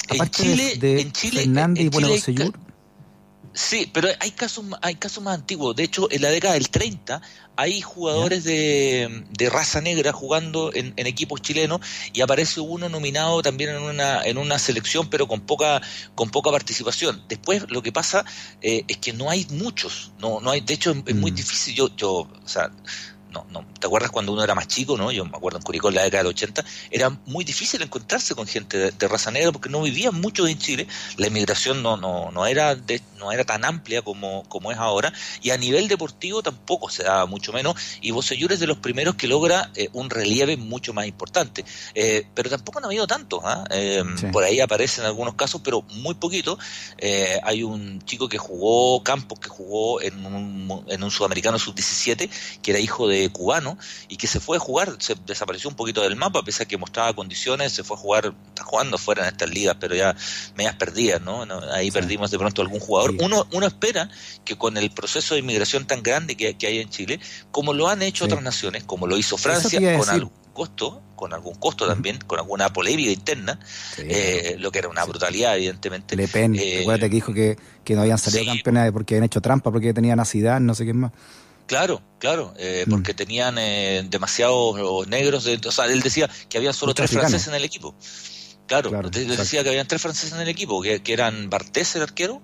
En 0.09 0.31
Chile, 0.31 0.77
de 0.77 1.01
en 1.01 1.13
Chile, 1.13 1.41
Fernández 1.43 1.87
en 1.87 2.13
y 2.13 2.21
Chile 2.21 2.53
Sí, 3.57 3.91
pero 3.91 4.09
hay 4.21 4.33
casos, 4.33 4.67
hay 4.83 4.97
casos 4.97 5.25
más 5.25 5.35
antiguos. 5.35 5.75
De 5.75 5.83
hecho, 5.83 6.09
en 6.11 6.21
la 6.21 6.29
década 6.29 6.53
del 6.53 6.69
30 6.69 7.23
hay 7.57 7.81
jugadores 7.81 8.45
de, 8.45 9.25
de, 9.31 9.49
raza 9.49 9.81
negra 9.81 10.13
jugando 10.13 10.71
en, 10.75 10.93
en, 10.99 11.07
equipos 11.07 11.41
chilenos 11.41 11.81
y 12.13 12.21
aparece 12.21 12.61
uno 12.61 12.91
nominado 12.91 13.41
también 13.41 13.71
en 13.71 13.81
una, 13.81 14.23
en 14.25 14.37
una 14.37 14.59
selección, 14.59 15.09
pero 15.09 15.27
con 15.27 15.41
poca, 15.41 15.81
con 16.15 16.29
poca 16.29 16.51
participación. 16.51 17.25
Después 17.29 17.65
lo 17.71 17.83
que 17.83 17.93
pasa 17.93 18.27
eh, 18.61 18.85
es 18.89 18.99
que 18.99 19.15
no 19.15 19.31
hay 19.31 19.47
muchos. 19.49 20.13
No, 20.19 20.39
no 20.43 20.51
hay, 20.51 20.61
de 20.61 20.75
hecho, 20.75 20.91
es, 20.91 20.99
es 21.07 21.15
muy 21.15 21.31
difícil. 21.31 21.75
Yo, 21.75 21.97
yo, 21.97 22.11
o 22.11 22.49
sea, 22.49 22.71
no, 23.37 23.47
no, 23.51 23.67
¿te 23.79 23.87
acuerdas 23.87 24.11
cuando 24.11 24.33
uno 24.33 24.43
era 24.43 24.55
más 24.55 24.69
chico, 24.69 24.97
no? 24.97 25.11
Yo 25.13 25.25
me 25.25 25.37
acuerdo 25.37 25.59
en 25.59 25.65
Curicó 25.65 25.89
en 25.89 25.97
la 25.97 26.03
década 26.03 26.23
del 26.23 26.31
80, 26.31 26.65
era 26.91 27.11
muy 27.27 27.45
difícil 27.45 27.83
encontrarse 27.83 28.35
con 28.35 28.47
gente 28.47 28.93
de, 28.93 29.09
raza 29.09 29.31
negra 29.31 29.53
porque 29.53 29.69
no 29.69 29.83
vivían 29.83 30.21
muchos 30.21 30.49
en 30.49 30.59
Chile, 30.59 30.87
la 31.17 31.27
inmigración 31.27 31.83
no, 31.83 31.97
no, 31.97 32.31
no 32.31 32.47
era 32.47 32.75
de, 32.75 33.01
no 33.19 33.33
era 33.33 33.45
tan 33.45 33.65
amplia 33.65 34.03
como, 34.03 34.45
como 34.49 34.73
es 34.73 34.79
ahora, 34.79 35.13
y 35.43 35.51
a 35.51 35.57
nivel 35.57 35.89
deportivo 35.89 36.43
tampoco 36.43 36.89
se 36.89 37.03
daba 37.03 37.27
mucho 37.27 37.53
menos, 37.53 37.75
y 38.01 38.11
Bosellur 38.11 38.53
es 38.53 38.61
de 38.61 38.67
los 38.67 38.79
primeros 38.79 39.17
que 39.17 39.29
logra 39.29 39.71
eh, 39.75 39.89
un 39.93 40.11
relieve 40.11 40.57
mucho 40.57 40.93
más 40.93 41.07
importante. 41.07 41.65
Eh, 41.95 42.27
pero 42.35 42.51
tampoco 42.51 42.79
han 42.79 42.87
habido 42.87 43.07
tantos, 43.07 43.43
eh, 43.71 44.03
por 44.33 44.45
ahí 44.45 44.61
aparecen 44.61 45.05
algunos 45.05 45.35
casos, 45.35 45.61
pero 45.63 45.83
muy 45.83 46.15
poquito. 46.15 46.59
hay 47.43 47.63
un 47.63 48.01
chico 48.05 48.29
que 48.29 48.39
jugó, 48.39 49.03
Campos, 49.03 49.39
que 49.39 49.49
jugó 49.49 50.01
en 50.01 50.25
un, 50.25 50.85
en 50.89 51.03
un 51.03 51.11
sudamericano 51.11 51.59
sub-17, 51.59 52.29
que 52.63 52.71
era 52.71 52.81
hijo 52.81 53.09
de 53.09 53.26
cubano, 53.31 53.79
y 54.09 54.17
que 54.17 54.27
se 54.27 54.41
fue 54.41 54.57
a 54.57 54.61
jugar, 54.61 54.97
se 54.99 55.15
desapareció 55.27 55.71
un 55.71 55.77
poquito 55.77 56.03
del 56.03 56.17
mapa, 56.17 56.43
pese 56.43 56.65
a 56.65 56.67
que 56.67 56.77
mostraba 56.77 57.13
condiciones, 57.15 57.73
se 57.73 57.85
fue 57.85 57.97
a 57.97 58.01
jugar, 58.01 58.35
está 58.49 58.65
jugando 58.65 58.99
fuera 58.99 59.23
en 59.23 59.29
estas 59.29 59.51
ligas, 59.51 59.77
pero 59.81 59.95
ya 59.95 60.17
medias 60.57 60.77
perdidas, 60.77 61.21
¿no? 61.23 61.47
Ahí 61.73 61.91
perdimos 61.91 62.31
de 62.31 62.39
pronto 62.39 62.63
algún 62.63 62.81
jugador. 62.81 63.15
Uno, 63.21 63.47
uno 63.53 63.67
espera 63.67 64.09
que 64.45 64.57
con 64.57 64.77
el 64.77 64.91
proceso 64.91 65.35
de 65.35 65.41
inmigración 65.41 65.87
tan 65.87 66.03
grande 66.03 66.37
que, 66.37 66.57
hay 66.67 66.79
en 66.79 66.89
Chile, 66.89 67.21
como 67.51 67.73
lo 67.73 67.89
han 67.89 68.03
hecho 68.03 68.25
otras 68.25 68.43
naciones, 68.43 68.85
como 68.85 69.07
lo 69.07 69.17
hizo 69.17 69.37
Francia, 69.37 69.99
con 69.99 70.09
algún 70.09 70.33
costo, 70.53 71.03
con 71.15 71.33
algún 71.33 71.55
costo 71.55 71.87
también, 71.87 72.19
con 72.27 72.39
alguna 72.39 72.73
polémica 72.73 73.11
interna, 73.11 73.59
eh, 73.99 74.57
lo 74.59 74.73
que 74.73 74.79
era 74.79 74.89
una 74.89 75.05
brutalidad, 75.05 75.57
evidentemente. 75.57 76.17
Le 76.17 76.29
Pen, 76.29 76.55
eh, 76.55 76.85
que 76.99 77.09
dijo 77.09 77.35
que, 77.35 77.57
no 77.91 78.01
habían 78.01 78.19
salido 78.19 78.47
campeones 78.47 78.93
porque 78.93 79.15
habían 79.15 79.25
hecho 79.25 79.41
trampa, 79.41 79.71
porque 79.71 79.93
tenían 79.93 80.19
acidad, 80.19 80.61
no 80.61 80.75
sé 80.75 80.87
qué 80.87 80.95
más. 80.95 81.13
Claro, 81.67 82.03
claro, 82.19 82.55
eh, 82.59 82.85
mm. 82.87 82.91
porque 82.91 83.15
tenían 83.15 83.57
demasiados 84.09 85.07
negros. 85.09 85.47
o 85.47 85.73
sea, 85.73 85.87
él 85.87 86.01
decía 86.01 86.31
que 86.49 86.59
había 86.59 86.73
solo 86.73 86.95
tres 86.95 87.11
franceses 87.11 87.49
en 87.49 87.55
el 87.55 87.65
equipo. 87.65 87.95
Claro, 88.67 88.91
decía 89.11 89.63
que 89.63 89.69
habían 89.69 89.87
tres 89.87 90.03
franceses 90.03 90.33
en 90.33 90.41
el 90.41 90.49
equipo, 90.49 90.83
que, 90.83 91.01
que 91.01 91.13
eran 91.13 91.49
Bartés, 91.51 91.95
el 91.95 92.03
arquero, 92.03 92.43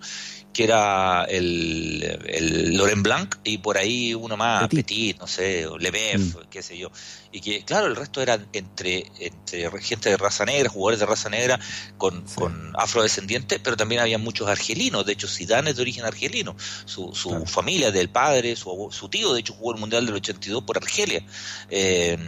que 0.52 0.64
era 0.64 1.24
el, 1.24 2.02
el 2.26 2.76
Laurent 2.76 3.02
Blanc 3.02 3.36
y 3.42 3.58
por 3.58 3.78
ahí 3.78 4.14
uno 4.14 4.36
más 4.36 4.68
Petit, 4.68 5.18
no 5.18 5.26
sé, 5.26 5.66
Lebev, 5.78 6.20
mm. 6.20 6.34
qué 6.50 6.62
sé 6.62 6.76
yo. 6.76 6.90
Y 7.34 7.40
que, 7.40 7.64
claro, 7.64 7.86
el 7.86 7.96
resto 7.96 8.20
eran 8.20 8.46
entre, 8.52 9.10
entre 9.18 9.70
gente 9.80 10.10
de 10.10 10.18
raza 10.18 10.44
negra, 10.44 10.68
jugadores 10.68 11.00
de 11.00 11.06
raza 11.06 11.30
negra 11.30 11.58
con, 11.96 12.22
con 12.34 12.72
afrodescendientes, 12.76 13.58
pero 13.64 13.74
también 13.74 14.02
había 14.02 14.18
muchos 14.18 14.48
argelinos. 14.48 15.06
De 15.06 15.14
hecho, 15.14 15.26
Zidane 15.26 15.70
es 15.70 15.76
de 15.76 15.82
origen 15.82 16.04
argelino. 16.04 16.54
Su, 16.84 17.14
su 17.14 17.46
familia, 17.46 17.90
del 17.90 18.10
padre, 18.10 18.54
su, 18.54 18.88
su 18.90 19.08
tío, 19.08 19.32
de 19.32 19.40
hecho, 19.40 19.54
jugó 19.54 19.72
el 19.72 19.80
Mundial 19.80 20.04
del 20.04 20.16
82 20.16 20.64
por 20.64 20.76
Argelia. 20.76 21.24
Eh, 21.70 22.18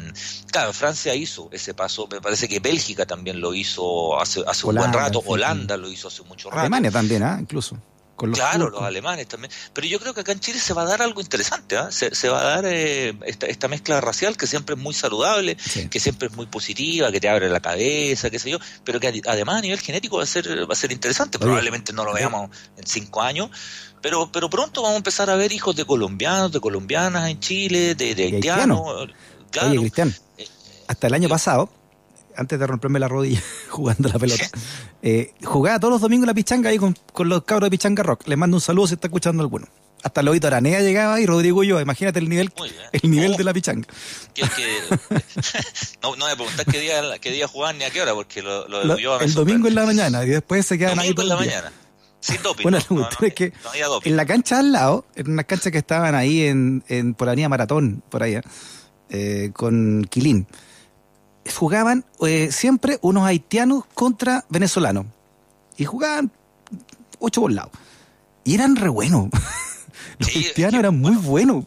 claro, 0.51 0.73
Francia 0.73 1.15
hizo 1.15 1.51
ese 1.53 1.75
paso. 1.75 2.09
Me 2.11 2.23
parece 2.23 2.49
que 2.49 2.61
Bélgica 2.61 3.05
también 3.05 3.43
lo 3.43 3.53
hizo 3.53 4.19
hace, 4.19 4.43
hace 4.47 4.67
un 4.67 4.77
buen 4.77 4.93
rato. 4.93 5.23
Holanda 5.27 5.77
lo 5.77 5.91
hizo 5.91 6.09
hace 6.09 6.23
mucho 6.23 6.49
rato. 6.49 6.61
Alemania 6.61 6.91
también, 6.91 7.23
¿ah? 7.23 7.37
Incluso 7.39 7.79
claro, 8.17 8.71
los 8.71 8.83
alemanes 8.83 9.27
también. 9.29 9.53
Pero 9.73 9.87
yo 9.87 9.99
creo 10.01 10.15
que 10.15 10.21
acá 10.21 10.33
en 10.33 10.41
Chile 10.41 10.59
se 10.59 10.73
va 10.73 10.83
a 10.83 10.85
dar 10.85 11.03
algo 11.03 11.21
interesante. 11.21 11.77
¿ah? 11.77 11.91
Se, 11.91 12.29
va 12.29 12.41
a 12.41 12.45
dar 12.45 12.65
eh, 12.67 13.15
esta, 13.27 13.69
mezcla 13.69 14.01
racial 14.01 14.37
que 14.37 14.47
siempre 14.47 14.75
es 14.75 14.81
muy 14.81 14.95
saludable, 14.95 15.57
que 15.91 16.01
siempre 16.01 16.29
es 16.29 16.35
muy 16.35 16.47
positiva, 16.47 17.11
que 17.11 17.21
te 17.21 17.29
abre 17.29 17.49
la 17.49 17.61
cabeza, 17.61 18.31
qué 18.31 18.39
sé 18.39 18.51
yo, 18.51 18.59
pero 18.85 19.01
que 19.01 19.23
además 19.27 19.57
a 19.57 19.61
nivel 19.61 19.81
genético 19.81 20.19
va 20.19 20.23
a 20.23 20.27
ser, 20.27 20.49
va 20.69 20.73
a 20.73 20.77
ser 20.77 20.93
interesante. 20.93 21.39
Probablemente 21.39 21.93
no 21.93 22.05
lo 22.05 22.13
veamos 22.13 22.51
en 22.77 22.87
cinco 22.87 23.23
años, 23.23 23.51
pero, 24.01 24.31
pero 24.31 24.51
pronto 24.51 24.83
vamos 24.83 24.95
a 24.95 24.99
empezar 24.99 25.31
a 25.31 25.37
ver 25.37 25.53
hijos 25.53 25.75
de 25.77 25.85
colombianos, 25.85 26.53
de 26.53 26.61
colombianas 26.61 27.31
en 27.31 27.41
Chile, 27.41 27.95
de, 27.95 28.11
haitianos. 28.11 29.09
Claro. 29.51 29.81
Cristian, 29.81 30.15
eh, 30.37 30.49
hasta 30.89 31.07
el 31.07 31.15
año 31.15 31.29
pasado 31.29 31.71
antes 32.37 32.59
de 32.59 32.67
romperme 32.67 32.99
la 32.99 33.09
rodilla 33.09 33.43
jugando 33.71 34.09
la 34.09 34.19
pelota, 34.19 34.45
eh, 35.03 35.33
jugaba 35.43 35.79
todos 35.79 35.93
los 35.93 36.01
domingos 36.01 36.27
la 36.27 36.35
pichanga 36.35 36.71
ahí 36.71 36.79
con, 36.79 36.95
los 37.19 37.45
cabros 37.45 37.67
de 37.67 37.71
Pichanga 37.71 38.03
Rock. 38.03 38.27
Les 38.27 38.39
mando 38.39 38.57
un 38.57 38.61
saludo 38.61 38.87
si 38.89 38.95
está 38.95 39.09
escuchando 39.09 39.43
alguno. 39.43 39.67
Hasta 40.03 40.23
Lobito 40.23 40.47
Aranea 40.49 40.81
llegaba 40.81 41.19
y 41.19 41.25
Rodrigo 41.25 41.65
y 41.65 41.69
yo, 41.69 41.81
imagínate 41.81 42.19
el 42.19 42.29
nivel, 42.29 42.53
el 42.93 43.11
nivel 43.11 43.33
oh. 43.33 43.37
de 43.39 43.45
la 43.45 43.55
pichanga. 43.55 43.89
no, 46.03 46.15
no 46.17 46.27
me 46.27 46.37
preguntas 46.37 46.67
qué 46.71 46.79
día, 46.79 47.03
qué 47.21 47.31
día 47.31 47.49
jugaban 47.49 47.79
ni 47.79 47.85
a 47.85 47.91
qué 47.91 48.03
hora, 48.03 48.13
porque 48.13 48.43
lo, 48.43 48.69
lo, 48.69 48.99
yo 48.99 49.19
El 49.19 49.33
domingo 49.33 49.67
en 49.67 49.75
la 49.75 49.87
mañana 49.87 50.23
y 50.25 50.29
después 50.29 50.67
se 50.67 50.77
quedan 50.77 50.99
ahí 50.99 51.15
todo 51.15 51.23
en 51.23 51.29
la 51.31 51.37
mañana. 51.37 51.73
Sin 52.21 52.43
doping. 52.43 52.63
Bueno, 52.65 52.79
la 52.91 53.27
es 53.27 53.35
que 53.35 53.53
en 54.05 54.17
la 54.17 54.27
cancha 54.27 54.59
al 54.59 54.73
lado, 54.73 55.07
en 55.15 55.31
unas 55.31 55.47
canchas 55.47 55.73
que 55.73 55.79
estaban 55.79 56.15
ahí 56.15 56.43
en, 56.43 56.85
en 56.89 57.15
por 57.15 57.35
la 57.35 57.49
Maratón, 57.49 58.03
por 58.11 58.23
allá, 58.23 58.43
eh, 59.09 59.51
con 59.55 60.05
Quilín 60.11 60.47
jugaban 61.53 62.05
eh, 62.21 62.51
siempre 62.53 62.99
unos 63.03 63.27
haitianos 63.27 63.85
contra 63.95 64.45
venezolanos. 64.49 65.07
Y 65.77 65.85
jugaban 65.85 66.31
ocho 67.19 67.43
por 67.43 67.53
lado. 67.53 67.71
Y 68.45 68.55
eran 68.55 68.77
re 68.77 68.89
buenos. 68.89 69.29
Los 70.19 70.29
haitianos 70.35 70.79
eran 70.81 71.01
muy 71.01 71.17
buenos. 71.17 71.65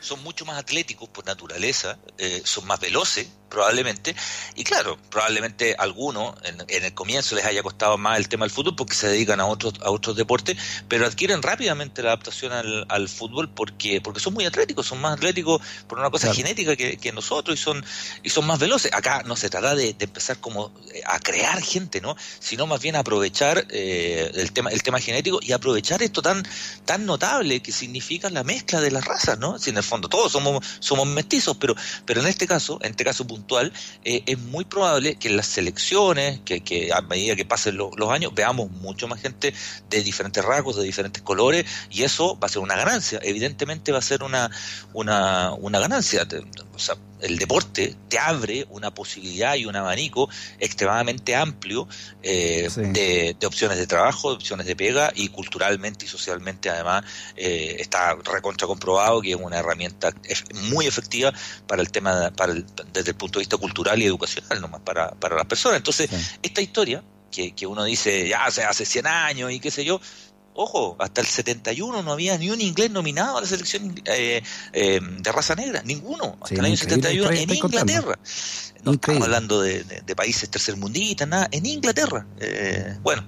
Son 0.00 0.22
mucho 0.22 0.44
más 0.44 0.58
atléticos 0.58 1.08
por 1.08 1.26
naturaleza, 1.26 1.98
eh, 2.18 2.42
son 2.44 2.66
más 2.66 2.80
veloces, 2.80 3.28
probablemente. 3.48 4.14
Y 4.54 4.64
claro, 4.64 4.98
probablemente 5.10 5.74
algunos 5.78 6.34
en, 6.44 6.84
el 6.84 6.94
comienzo 6.94 7.34
les 7.34 7.44
haya 7.44 7.62
costado 7.62 7.98
más 7.98 8.18
el 8.18 8.28
tema 8.28 8.44
del 8.44 8.50
fútbol 8.50 8.76
porque 8.76 8.94
se 8.94 9.08
dedican 9.08 9.40
a 9.40 9.46
otros 9.46 9.74
a 9.82 9.90
otros 9.90 10.16
deportes, 10.16 10.56
pero 10.88 11.06
adquieren 11.06 11.42
rápidamente 11.42 12.02
la 12.02 12.10
adaptación 12.10 12.52
al, 12.52 13.08
fútbol 13.08 13.48
porque 13.48 14.00
porque 14.00 14.20
son 14.20 14.34
muy 14.34 14.44
atléticos, 14.44 14.86
son 14.86 15.00
más 15.00 15.14
atléticos 15.14 15.62
por 15.86 15.98
una 15.98 16.10
cosa 16.10 16.32
genética 16.32 16.76
que, 16.76 17.12
nosotros 17.12 17.58
y 17.58 17.62
son 17.62 17.84
y 18.22 18.30
son 18.30 18.46
más 18.46 18.58
veloces. 18.58 18.92
Acá 18.92 19.22
no 19.24 19.34
se 19.34 19.48
trata 19.48 19.74
de, 19.74 19.96
empezar 19.98 20.38
como 20.40 20.72
eh, 20.92 21.00
a 21.06 21.18
crear 21.18 21.60
gente, 21.62 22.00
¿no? 22.00 22.16
Sino 22.38 22.66
más 22.66 22.80
bien 22.80 22.96
aprovechar 22.96 23.66
eh, 23.70 24.30
el 24.34 24.52
tema 24.52 24.70
el 24.70 24.82
tema 24.82 25.00
genético 25.00 25.38
y 25.42 25.52
aprovechar 25.52 26.02
esto 26.02 26.20
tan 26.22 26.46
tan 26.84 27.06
notable 27.06 27.60
que 27.60 27.72
significa 27.72 28.28
la 28.30 28.44
mezcla 28.44 28.80
de 28.80 28.90
las 28.90 29.04
razas, 29.04 29.38
¿no? 29.38 29.58
Si 29.58 29.70
en 29.70 29.78
el 29.78 29.82
fondo 29.88 30.08
todos 30.08 30.32
somos 30.32 30.64
somos 30.80 31.06
mestizos, 31.06 31.56
pero 31.56 31.74
pero 32.04 32.20
en 32.20 32.26
este 32.26 32.46
caso, 32.46 32.78
en 32.82 32.90
este 32.90 33.04
caso 33.04 33.26
puntual, 33.26 33.72
eh, 34.04 34.22
es 34.26 34.38
muy 34.38 34.64
probable 34.64 35.16
que 35.16 35.28
en 35.28 35.36
las 35.36 35.46
selecciones, 35.46 36.40
que, 36.40 36.90
a 36.92 37.00
medida 37.02 37.36
que 37.36 37.44
pasen 37.44 37.76
los 37.76 38.10
años, 38.10 38.32
veamos 38.34 38.70
mucho 38.70 39.08
más 39.08 39.20
gente 39.20 39.54
de 39.90 40.02
diferentes 40.02 40.44
rasgos, 40.44 40.76
de 40.76 40.84
diferentes 40.84 41.22
colores, 41.22 41.66
y 41.90 42.02
eso 42.02 42.38
va 42.38 42.46
a 42.46 42.48
ser 42.48 42.62
una 42.62 42.76
ganancia. 42.76 43.20
Evidentemente 43.22 43.92
va 43.92 43.98
a 43.98 44.02
ser 44.02 44.22
una, 44.22 44.50
una, 44.92 45.52
una 45.52 45.78
ganancia. 45.78 46.26
O 46.74 46.78
sea, 46.78 46.96
el 47.20 47.38
deporte 47.38 47.96
te 48.08 48.18
abre 48.18 48.66
una 48.70 48.92
posibilidad 48.92 49.54
y 49.56 49.66
un 49.66 49.76
abanico 49.76 50.28
extremadamente 50.58 51.34
amplio 51.34 51.88
eh, 52.22 52.68
de, 52.76 53.46
opciones 53.46 53.78
de 53.78 53.86
trabajo, 53.86 54.30
de 54.30 54.36
opciones 54.36 54.66
de 54.66 54.76
pega 54.76 55.12
y 55.14 55.28
culturalmente 55.28 56.04
y 56.04 56.08
socialmente 56.08 56.70
además 56.70 57.04
eh, 57.36 57.76
está 57.78 58.14
recontra 58.14 58.66
comprobado 58.66 59.20
que 59.20 59.30
es 59.30 59.36
una 59.36 59.58
herramienta 59.58 60.12
muy 60.70 60.86
efectiva 60.86 61.32
para 61.66 61.82
el 61.82 61.90
tema 61.90 62.30
para 62.36 62.54
desde 62.54 63.10
el 63.10 63.16
punto 63.16 63.38
de 63.38 63.42
vista 63.42 63.56
cultural 63.56 64.00
y 64.00 64.06
educacional 64.06 64.60
nomás 64.60 64.80
para, 64.80 65.10
para 65.12 65.36
las 65.36 65.46
personas. 65.46 65.78
Entonces, 65.78 66.10
esta 66.42 66.60
historia 66.60 67.02
que, 67.30 67.52
que 67.52 67.66
uno 67.66 67.84
dice 67.84 68.28
ya 68.28 68.44
hace, 68.44 68.64
hace 68.64 68.84
100 68.84 69.06
años 69.06 69.52
y 69.52 69.60
qué 69.60 69.70
sé 69.70 69.84
yo, 69.84 70.00
Ojo, 70.60 70.96
hasta 70.98 71.20
el 71.20 71.26
71 71.28 72.02
no 72.02 72.10
había 72.10 72.36
ni 72.36 72.50
un 72.50 72.60
inglés 72.60 72.90
nominado 72.90 73.38
a 73.38 73.42
la 73.42 73.46
selección 73.46 73.94
eh, 74.06 74.42
eh, 74.72 75.00
de 75.00 75.32
raza 75.32 75.54
negra, 75.54 75.82
ninguno. 75.84 76.36
Hasta 76.42 76.56
el 76.56 76.64
año 76.64 76.76
71 76.76 77.30
en 77.30 77.54
Inglaterra. 77.54 78.18
No 78.82 78.94
estamos 78.94 79.22
hablando 79.22 79.62
de, 79.62 79.84
países 80.16 80.50
tercermundistas, 80.50 81.28
nada, 81.28 81.46
en 81.52 81.64
Inglaterra. 81.64 82.26
Eh, 82.40 82.96
bueno, 83.02 83.24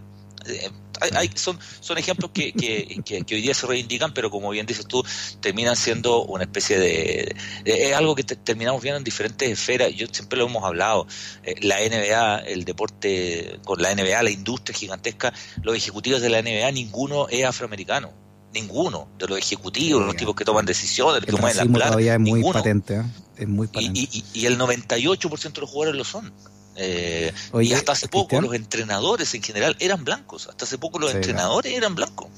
hay, 1.00 1.30
son, 1.34 1.58
son 1.80 1.98
ejemplos 1.98 2.30
que, 2.32 2.52
que, 2.52 3.34
hoy 3.34 3.42
día 3.42 3.54
se 3.54 3.66
reivindican, 3.66 4.12
pero 4.12 4.30
como 4.30 4.50
bien 4.50 4.66
dices 4.66 4.86
tú, 4.86 5.02
terminan 5.40 5.76
siendo 5.76 6.24
una 6.24 6.44
especie 6.44 6.78
de... 6.78 7.36
es 7.64 7.94
algo 7.94 8.14
que 8.14 8.24
terminamos 8.24 8.82
viendo 8.82 8.98
en 8.98 9.04
diferentes 9.04 9.48
esferas, 9.48 9.94
yo 9.94 10.06
siempre 10.12 10.38
lo 10.38 10.46
hemos 10.46 10.64
hablado, 10.64 11.06
eh, 11.42 11.54
la 11.62 11.76
NBA, 11.78 12.40
el 12.40 12.64
deporte 12.64 13.58
con 13.64 13.80
la 13.80 13.94
NBA, 13.94 14.22
la 14.22 14.30
industria 14.30 14.76
gigantesca, 14.76 15.32
los 15.62 15.74
ejecutivos 15.74 16.20
de 16.20 16.28
la 16.28 16.42
NBA, 16.42 16.70
ninguno 16.72 17.28
es 17.28 17.44
afroamericano 17.44 18.12
ninguno 18.52 19.08
de 19.16 19.28
los 19.28 19.38
ejecutivos, 19.38 20.04
los 20.04 20.16
tipos 20.16 20.34
que 20.34 20.44
toman 20.44 20.66
decisiones, 20.66 21.24
que 21.24 21.32
mueven 21.32 21.56
la 21.56 21.64
plata. 21.66 21.86
todavía 21.90 22.14
es 22.14 22.20
muy 22.20 22.42
patente, 22.42 22.96
¿eh? 22.96 23.04
es 23.36 23.48
muy 23.48 23.68
patente. 23.68 24.00
Y, 24.00 24.08
y, 24.10 24.40
y, 24.40 24.46
el 24.46 24.58
98% 24.58 25.52
de 25.52 25.60
los 25.60 25.70
jugadores 25.70 25.96
lo 25.96 26.04
son. 26.04 26.32
Eh, 26.76 27.32
y 27.60 27.72
hasta 27.72 27.92
hace 27.92 28.08
poco 28.08 28.40
los 28.40 28.54
entrenadores 28.54 29.34
en 29.34 29.42
general 29.42 29.76
eran 29.80 30.04
blancos. 30.04 30.48
Hasta 30.48 30.64
hace 30.64 30.78
poco 30.78 30.98
los 30.98 31.14
entrenadores 31.14 31.72
eran 31.72 31.94
blancos. 31.94 32.28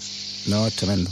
No, 0.47 0.67
es 0.67 0.75
tremendo. 0.75 1.11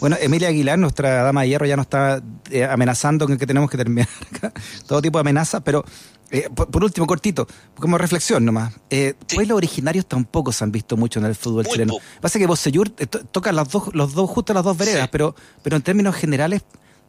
Bueno, 0.00 0.16
Emilia 0.20 0.48
Aguilar, 0.48 0.78
nuestra 0.78 1.22
dama 1.22 1.42
de 1.42 1.48
hierro, 1.48 1.66
ya 1.66 1.76
nos 1.76 1.86
está 1.86 2.22
eh, 2.50 2.64
amenazando 2.64 3.26
con 3.26 3.36
que 3.36 3.46
tenemos 3.46 3.68
que 3.70 3.76
terminar 3.76 4.08
acá. 4.34 4.52
Todo 4.86 5.02
tipo 5.02 5.18
de 5.18 5.20
amenazas, 5.20 5.62
pero 5.64 5.84
eh, 6.30 6.48
por, 6.54 6.84
último, 6.84 7.06
cortito, 7.06 7.48
como 7.76 7.98
reflexión 7.98 8.44
nomás. 8.44 8.74
Eh, 8.90 9.14
Pues 9.34 9.48
los 9.48 9.56
originarios 9.56 10.06
tampoco 10.06 10.52
se 10.52 10.62
han 10.62 10.70
visto 10.70 10.96
mucho 10.96 11.18
en 11.18 11.26
el 11.26 11.34
fútbol 11.34 11.66
chileno. 11.66 11.94
Pasa 12.20 12.38
que 12.38 12.46
Bosellur 12.46 12.90
toca 12.90 13.50
los 13.50 13.68
dos, 13.70 13.94
los 13.94 14.14
dos, 14.14 14.30
justo 14.30 14.54
las 14.54 14.62
dos 14.62 14.76
veredas, 14.76 15.08
pero, 15.08 15.34
pero 15.62 15.76
en 15.76 15.82
términos 15.82 16.14
generales 16.14 16.62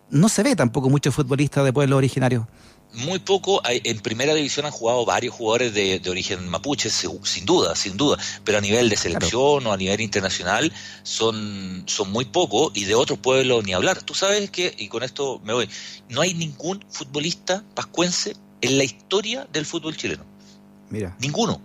no 0.09 0.29
se 0.29 0.41
ve 0.41 0.55
tampoco 0.55 0.89
muchos 0.89 1.13
futbolistas 1.13 1.63
de 1.63 1.73
pueblos 1.73 1.97
originarios. 1.97 2.45
Muy 2.91 3.19
poco, 3.19 3.61
en 3.65 3.99
primera 3.99 4.33
división 4.33 4.65
han 4.65 4.71
jugado 4.71 5.05
varios 5.05 5.35
jugadores 5.35 5.73
de, 5.75 6.01
origen 6.09 6.49
mapuche, 6.49 6.89
sin 6.89 7.45
duda, 7.45 7.75
sin 7.75 7.97
duda, 7.97 8.17
pero 8.43 8.57
a 8.57 8.61
nivel 8.61 8.89
de 8.89 8.97
selección 8.97 9.67
o 9.67 9.71
a 9.71 9.77
nivel 9.77 10.01
internacional 10.01 10.73
son, 11.03 11.83
son 11.85 12.11
muy 12.11 12.25
pocos 12.25 12.71
y 12.73 12.85
de 12.85 12.95
otros 12.95 13.19
pueblos 13.19 13.63
ni 13.63 13.73
hablar. 13.73 14.01
Tú 14.01 14.15
sabes 14.15 14.49
que, 14.49 14.73
y 14.75 14.87
con 14.87 15.03
esto 15.03 15.39
me 15.43 15.53
voy, 15.53 15.69
no 16.09 16.21
hay 16.21 16.33
ningún 16.33 16.83
futbolista 16.89 17.63
pascuense 17.75 18.35
en 18.61 18.77
la 18.79 18.83
historia 18.83 19.47
del 19.53 19.67
fútbol 19.67 19.95
chileno. 19.95 20.25
Mira. 20.89 21.15
Ninguno. 21.19 21.61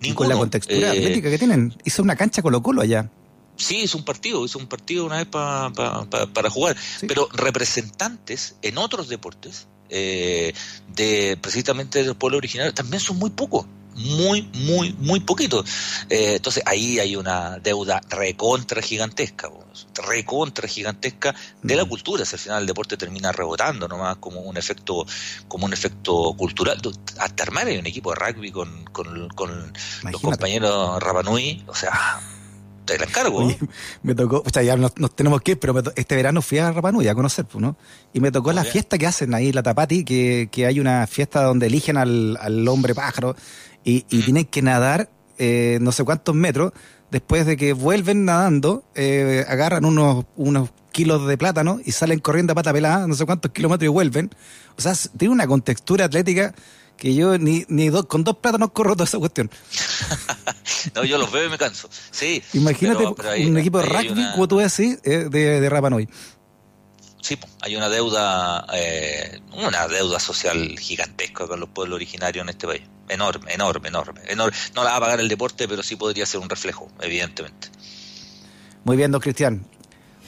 Ninguno. 0.00 0.16
con 0.16 0.28
la 0.28 0.36
contextura 0.36 0.94
eh, 0.94 1.22
que 1.22 1.38
tienen. 1.38 1.76
Hizo 1.84 2.02
una 2.02 2.16
cancha 2.16 2.42
Colo 2.42 2.62
Colo 2.62 2.82
allá. 2.82 3.08
Sí, 3.56 3.82
es 3.82 3.94
un 3.94 4.04
partido, 4.04 4.44
es 4.44 4.56
un 4.56 4.66
partido 4.66 5.04
una 5.04 5.18
vez 5.18 5.26
para 5.26 6.50
jugar. 6.50 6.76
Pero 7.06 7.28
representantes 7.32 8.56
en 8.62 8.78
otros 8.78 9.08
deportes, 9.08 9.66
eh, 9.90 10.52
de 10.88 11.38
precisamente 11.40 12.02
del 12.02 12.14
pueblo 12.14 12.38
original, 12.38 12.72
también 12.74 13.00
son 13.00 13.18
muy 13.18 13.30
pocos. 13.30 13.66
Muy, 13.96 14.42
muy, 14.54 14.94
muy 14.94 15.20
poquitos. 15.20 15.66
Eh, 16.08 16.36
entonces 16.36 16.62
ahí 16.64 17.00
hay 17.00 17.16
una 17.16 17.58
deuda 17.58 18.00
recontra 18.08 18.80
gigantesca, 18.80 19.50
recontra 20.08 20.66
gigantesca 20.68 21.34
de 21.62 21.76
la 21.76 21.84
cultura. 21.84 22.24
Si 22.24 22.36
al 22.36 22.38
final 22.38 22.60
el 22.62 22.66
deporte 22.66 22.96
termina 22.96 23.32
rebotando 23.32 23.88
nomás 23.88 24.16
como 24.16 24.40
un 24.40 24.56
efecto, 24.56 25.04
como 25.48 25.66
un 25.66 25.72
efecto 25.72 26.32
cultural. 26.34 26.80
Hasta 27.18 27.42
armar 27.42 27.66
hay 27.66 27.78
un 27.78 27.86
equipo 27.86 28.14
de 28.14 28.20
rugby 28.24 28.52
con, 28.52 28.84
con, 28.86 29.28
con 29.30 29.72
los 30.04 30.20
compañeros 30.22 31.02
Rapanui, 31.02 31.64
o 31.66 31.74
sea, 31.74 32.20
te 32.96 33.04
encargo. 33.04 33.50
me 34.02 34.14
tocó, 34.14 34.42
o 34.44 34.50
sea, 34.50 34.62
ya 34.62 34.76
nos, 34.76 34.94
tenemos 35.14 35.40
que 35.42 35.52
ir, 35.52 35.58
pero 35.58 35.80
este 35.94 36.16
verano 36.16 36.42
fui 36.42 36.58
a 36.58 36.72
Rapanui 36.72 37.08
a 37.08 37.14
conocer, 37.14 37.44
pues, 37.44 37.60
¿no? 37.60 37.76
Y 38.12 38.20
me 38.20 38.30
tocó 38.30 38.52
la 38.52 38.64
fiesta 38.64 38.98
que 38.98 39.06
hacen 39.06 39.34
ahí, 39.34 39.52
la 39.52 39.62
Tapati, 39.62 40.04
que, 40.04 40.48
que 40.50 40.66
hay 40.66 40.80
una 40.80 41.06
fiesta 41.06 41.42
donde 41.42 41.66
eligen 41.66 41.96
al, 41.96 42.36
al 42.40 42.66
hombre 42.68 42.94
pájaro 42.94 43.36
y, 43.84 44.04
y 44.10 44.22
tienen 44.22 44.44
que 44.44 44.62
nadar 44.62 45.08
eh, 45.42 45.78
no 45.80 45.90
sé 45.90 46.04
cuántos 46.04 46.34
metros. 46.34 46.72
Después 47.10 47.46
de 47.46 47.56
que 47.56 47.72
vuelven 47.72 48.26
nadando, 48.26 48.84
eh, 48.94 49.44
agarran 49.48 49.86
unos, 49.86 50.26
unos 50.36 50.68
kilos 50.92 51.26
de 51.26 51.38
plátano 51.38 51.80
y 51.82 51.92
salen 51.92 52.20
corriendo 52.20 52.52
a 52.52 52.54
pata 52.54 52.72
pelada, 52.74 53.06
no 53.06 53.14
sé 53.14 53.24
cuántos 53.24 53.50
kilómetros 53.50 53.86
y 53.86 53.88
vuelven. 53.88 54.30
O 54.76 54.82
sea, 54.82 54.92
tiene 55.16 55.32
una 55.32 55.46
contextura 55.46 56.04
atlética 56.04 56.54
que 57.00 57.14
yo 57.14 57.38
ni, 57.38 57.64
ni 57.68 57.90
con 57.90 58.22
dos 58.22 58.36
plátanos 58.36 58.72
corro 58.72 58.92
toda 58.92 59.06
esa 59.06 59.18
cuestión. 59.18 59.50
no, 60.94 61.02
yo 61.02 61.16
los 61.16 61.32
veo 61.32 61.46
y 61.46 61.48
me 61.48 61.56
canso. 61.56 61.88
Sí. 62.10 62.42
Imagínate 62.52 63.06
un 63.06 63.58
equipo 63.58 63.78
de 63.78 63.86
rugby, 63.86 64.30
como 64.32 64.46
tú 64.46 64.58
decís, 64.58 64.98
eh, 65.04 65.26
de, 65.30 65.60
de 65.60 65.70
Rapanui. 65.70 66.06
Sí, 67.22 67.38
hay 67.62 67.74
una 67.74 67.88
deuda, 67.88 68.66
eh, 68.74 69.40
una 69.54 69.88
deuda 69.88 70.20
social 70.20 70.78
gigantesca 70.78 71.46
con 71.46 71.58
los 71.58 71.70
pueblos 71.70 71.96
originarios 71.96 72.42
en 72.42 72.50
este 72.50 72.66
país. 72.66 72.82
Enorme, 73.08 73.54
enorme, 73.54 73.88
enorme, 73.88 74.20
enorme. 74.28 74.56
No 74.74 74.84
la 74.84 74.90
va 74.90 74.96
a 74.96 75.00
pagar 75.00 75.20
el 75.20 75.28
deporte, 75.28 75.66
pero 75.66 75.82
sí 75.82 75.96
podría 75.96 76.26
ser 76.26 76.40
un 76.40 76.50
reflejo, 76.50 76.90
evidentemente. 77.00 77.68
Muy 78.84 78.98
bien, 78.98 79.10
don 79.10 79.22
Cristian. 79.22 79.66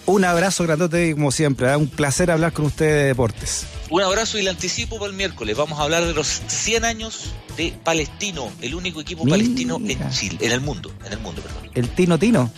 Un 0.07 0.25
abrazo 0.25 0.65
grandote, 0.65 1.13
como 1.13 1.31
siempre. 1.31 1.71
¿eh? 1.71 1.77
Un 1.77 1.89
placer 1.89 2.31
hablar 2.31 2.53
con 2.53 2.67
usted 2.67 2.87
de 2.87 3.05
deportes. 3.05 3.67
Un 3.91 4.03
abrazo 4.03 4.39
y 4.39 4.43
le 4.43 4.51
anticipo 4.51 4.99
para 4.99 5.11
el 5.11 5.17
miércoles. 5.17 5.57
Vamos 5.57 5.79
a 5.79 5.83
hablar 5.83 6.05
de 6.05 6.13
los 6.15 6.27
100 6.47 6.85
años 6.85 7.33
de 7.57 7.75
Palestino, 7.85 8.51
el 8.61 8.75
único 8.75 9.01
equipo 9.01 9.27
palestino 9.27 9.77
en 9.77 10.11
Chile, 10.11 10.39
en 10.41 10.53
el 10.53 10.61
mundo, 10.61 10.93
en 11.05 11.13
el 11.13 11.19
mundo, 11.21 11.43
perdón. 11.43 11.71
El 11.75 11.89
Tino 11.91 12.19
Tino. 12.19 12.51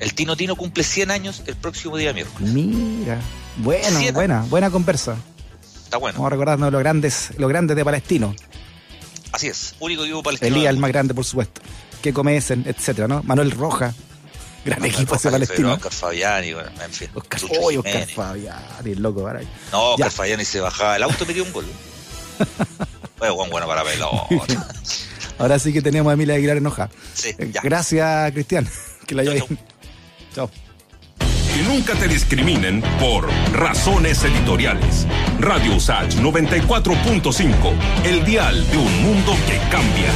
El 0.00 0.14
Tino 0.14 0.36
Tino 0.36 0.54
cumple 0.54 0.84
100 0.84 1.10
años 1.10 1.42
el 1.46 1.56
próximo 1.56 1.96
día 1.96 2.12
miércoles. 2.12 2.50
Mira, 2.52 3.20
bueno, 3.56 4.12
buena, 4.12 4.42
buena 4.42 4.70
conversa. 4.70 5.16
Está 5.84 5.96
bueno. 5.96 6.18
Vamos 6.18 6.26
a 6.26 6.30
recordarnos 6.30 6.72
los 6.72 6.80
grandes, 6.80 7.30
los 7.38 7.48
grandes 7.48 7.76
de 7.76 7.84
Palestino. 7.84 8.34
Así 9.32 9.46
es, 9.48 9.74
único 9.80 10.04
equipo 10.04 10.22
palestino. 10.22 10.54
Elías, 10.54 10.74
el 10.74 10.78
más 10.78 10.92
grande, 10.92 11.14
por 11.14 11.24
supuesto. 11.24 11.62
Que 12.02 12.12
comecen, 12.12 12.64
etcétera, 12.66 13.08
¿no? 13.08 13.22
Manuel 13.22 13.50
Roja. 13.50 13.94
Gran 14.64 14.84
equipo 14.84 15.16
ese 15.16 15.30
palestino. 15.30 15.74
Oscar 15.74 15.92
Fabiani, 15.92 16.54
bueno, 16.54 16.70
en 16.84 16.92
fin. 16.92 17.08
Oscar, 17.14 17.40
oh, 17.60 17.78
Oscar 17.78 18.06
Fabiani, 18.08 18.90
el 18.92 19.02
loco, 19.02 19.26
ahí. 19.26 19.48
No, 19.72 19.94
Oscar 19.94 20.10
Fabiani 20.10 20.44
se 20.44 20.60
bajaba 20.60 20.96
el 20.96 21.02
auto 21.02 21.24
y 21.24 21.26
metió 21.26 21.44
un 21.44 21.52
gol. 21.52 21.66
bueno, 23.18 23.34
bueno 23.34 23.66
para 23.66 23.84
pelota. 23.84 24.26
Ahora 25.38 25.58
sí 25.58 25.72
que 25.72 25.82
tenemos 25.82 26.10
a 26.10 26.14
Emilia 26.14 26.34
Aguilar 26.34 26.58
enoja. 26.58 26.90
Sí, 27.14 27.34
ya. 27.50 27.60
Gracias, 27.62 28.32
Cristian. 28.32 28.68
Que 29.06 29.16
la 29.16 29.22
bien. 29.22 29.58
Chao. 30.32 30.48
Que 31.18 31.62
nunca 31.64 31.94
te 31.94 32.06
discriminen 32.06 32.80
por 33.00 33.28
razones 33.52 34.22
editoriales. 34.22 35.08
Radio 35.40 35.74
Usage 35.74 36.18
94.5, 36.18 37.52
el 38.04 38.24
dial 38.24 38.70
de 38.70 38.76
un 38.76 39.02
mundo 39.02 39.34
que 39.48 39.58
cambia. 39.70 40.08